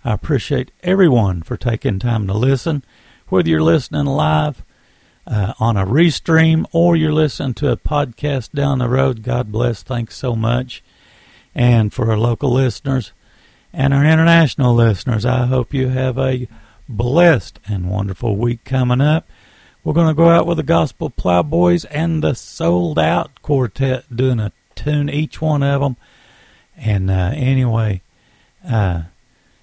I 0.06 0.14
appreciate 0.14 0.72
everyone 0.82 1.42
for 1.42 1.58
taking 1.58 2.00
time 2.00 2.28
to 2.28 2.34
listen, 2.34 2.82
whether 3.28 3.50
you're 3.50 3.62
listening 3.62 4.06
live 4.06 4.64
uh, 5.28 5.52
on 5.60 5.76
a 5.76 5.86
restream 5.86 6.64
or 6.72 6.96
you're 6.96 7.12
listening 7.12 7.56
to 7.56 7.74
a 7.74 7.76
podcast 7.76 8.54
down 8.54 8.80
the 8.80 8.88
road. 8.88 9.22
God 9.22 9.52
bless. 9.52 9.84
Thanks 9.84 10.16
so 10.16 10.34
much. 10.34 10.82
And 11.54 11.92
for 11.92 12.10
our 12.10 12.18
local 12.18 12.50
listeners 12.50 13.12
and 13.74 13.94
our 13.94 14.06
international 14.06 14.76
listeners, 14.76 15.26
I 15.26 15.48
hope 15.48 15.74
you 15.74 15.90
have 15.90 16.18
a 16.18 16.48
blessed 16.88 17.60
and 17.68 17.90
wonderful 17.90 18.36
week 18.36 18.64
coming 18.64 19.02
up. 19.02 19.28
We're 19.84 19.94
going 19.94 20.08
to 20.08 20.14
go 20.14 20.30
out 20.30 20.46
with 20.46 20.58
the 20.58 20.64
Gospel 20.64 21.10
Plowboys 21.10 21.84
and 21.86 22.24
the 22.24 22.36
Sold 22.36 23.00
Out 23.00 23.42
Quartet 23.42 24.16
doing 24.16 24.40
a 24.40 24.52
tune, 24.76 25.10
each 25.10 25.42
one 25.42 25.64
of 25.64 25.82
them. 25.82 25.98
And 26.78 27.10
uh, 27.10 27.32
anyway, 27.36 28.02
uh, 28.66 29.04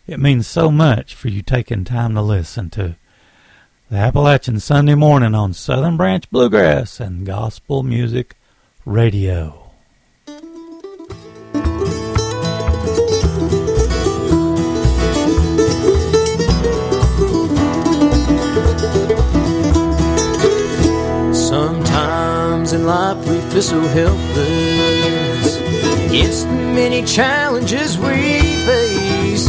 it 0.06 0.18
means 0.18 0.46
so 0.46 0.70
much 0.70 1.14
for 1.14 1.28
you 1.28 1.40
taking 1.40 1.84
time 1.84 2.14
to 2.14 2.22
listen 2.22 2.68
to 2.70 2.96
the 3.88 3.96
Appalachian 3.96 4.60
Sunday 4.60 4.94
morning 4.94 5.34
on 5.34 5.52
Southern 5.52 5.96
Branch 5.96 6.28
Bluegrass 6.30 7.00
and 7.00 7.24
Gospel 7.24 7.82
Music 7.82 8.36
Radio. 8.84 9.59
Life 22.90 23.28
we 23.28 23.38
feel 23.50 23.62
so 23.62 23.80
helpless 23.98 25.56
against 26.06 26.48
the 26.48 26.56
many 26.80 27.04
challenges 27.04 27.96
we 27.96 28.40
face. 28.68 29.46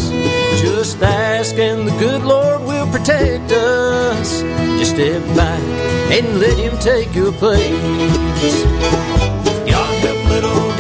Just 0.62 1.02
ask 1.02 1.56
and 1.58 1.88
the 1.88 1.96
good 1.98 2.22
Lord 2.22 2.62
will 2.70 2.88
protect 2.96 3.52
us. 3.52 4.42
Just 4.80 4.92
step 4.92 5.24
back 5.36 5.64
and 6.16 6.40
let 6.40 6.56
Him 6.66 6.78
take 6.78 7.16
your 7.16 7.32
place. 7.32 8.58
God 9.72 9.94
help 10.06 10.22
little 10.36 10.72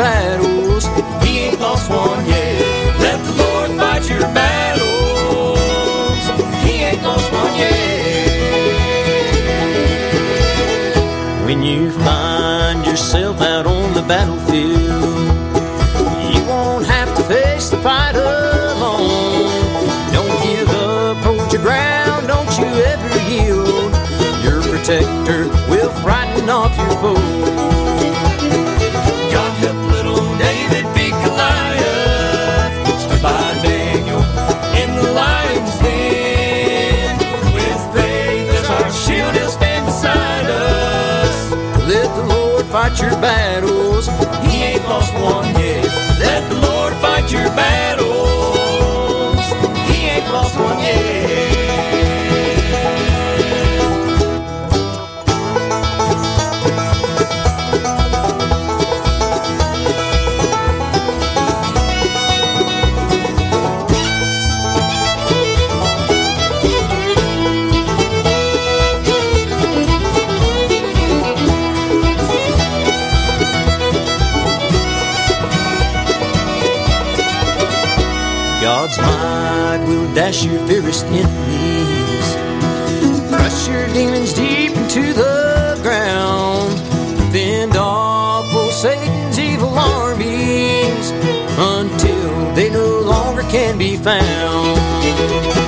battles. 0.00 0.84
He 1.22 1.32
ain't 1.44 1.60
lost 1.60 1.90
one 1.90 2.24
yet. 2.26 2.60
Let 3.04 3.18
the 3.26 3.34
Lord 3.42 3.70
fight 3.80 4.08
your 4.08 4.26
battles. 4.40 5.60
He 6.64 6.72
ain't 6.88 7.02
lost 7.02 7.30
one 7.30 7.54
yet. 7.54 7.74
When 11.44 11.62
you 11.62 11.90
find 12.06 12.86
yourself 12.86 13.42
out 13.42 13.66
on 13.66 13.92
the 13.92 14.02
battlefield, 14.14 15.26
you 16.32 16.40
won't 16.48 16.86
have 16.86 17.14
to 17.18 17.22
face 17.24 17.68
the 17.68 17.76
fight 17.78 18.16
alone. 18.16 19.50
Don't 20.16 20.36
give 20.46 20.70
up, 20.70 21.16
hold 21.26 21.52
your 21.52 21.62
ground, 21.62 22.26
don't 22.26 22.52
you 22.58 22.68
ever 22.92 23.10
yield. 23.32 23.92
Your 24.44 24.62
protector 24.62 25.40
will 25.70 25.92
frighten 26.02 26.48
off 26.48 26.74
your 26.78 26.94
foe. 27.02 27.39
Fight 42.90 43.02
your 43.02 43.20
battles. 43.20 43.49
Dash 80.14 80.44
your 80.44 80.58
fiercest 80.66 81.06
enemies. 81.06 82.26
Crush 83.30 83.68
your 83.68 83.86
demons 83.88 84.32
deep 84.32 84.76
into 84.76 85.12
the 85.12 85.78
ground. 85.82 86.78
Fend 87.32 87.76
off 87.76 88.30
Satan's 88.72 89.38
evil 89.38 89.78
armies 89.78 91.10
until 91.58 92.54
they 92.54 92.70
no 92.70 93.00
longer 93.00 93.42
can 93.42 93.78
be 93.78 93.96
found. 93.96 95.59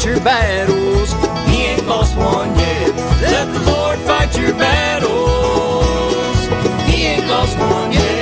Fight 0.00 0.14
your 0.14 0.24
battles. 0.24 1.12
He 1.50 1.62
ain't 1.64 1.86
lost 1.86 2.16
one 2.16 2.56
yet. 2.58 2.94
Let 3.20 3.52
the 3.52 3.70
Lord 3.70 3.98
fight 4.00 4.36
your 4.38 4.54
battles. 4.54 6.46
He 6.88 7.04
ain't 7.04 7.26
lost 7.26 7.58
one 7.58 7.92
yet. 7.92 8.19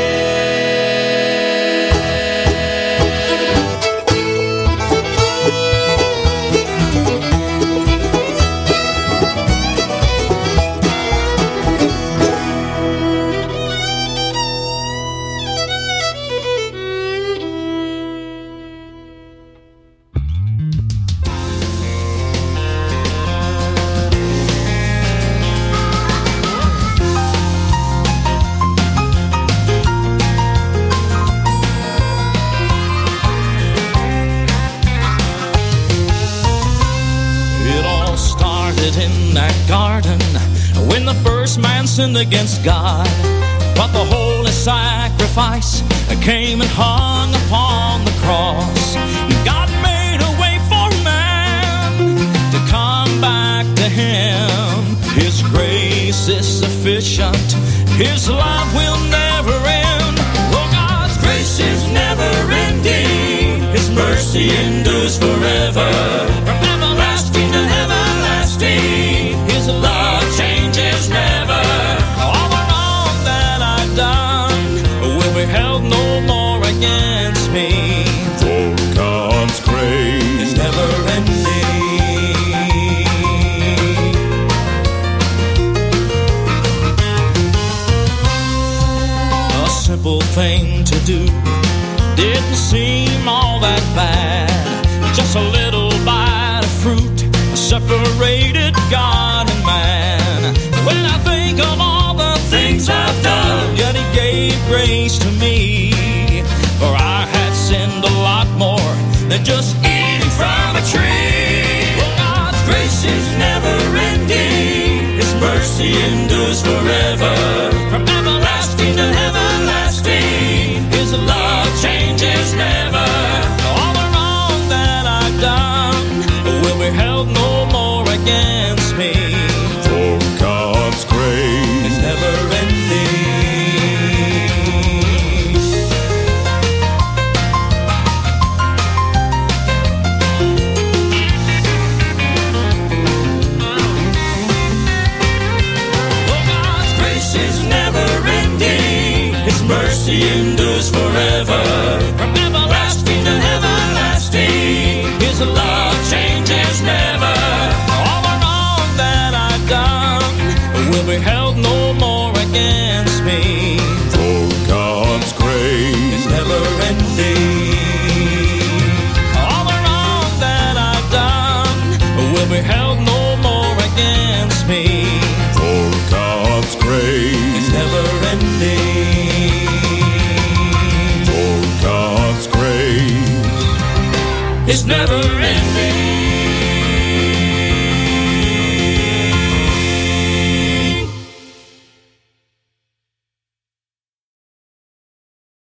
Came 46.59 46.67
and 46.67 46.98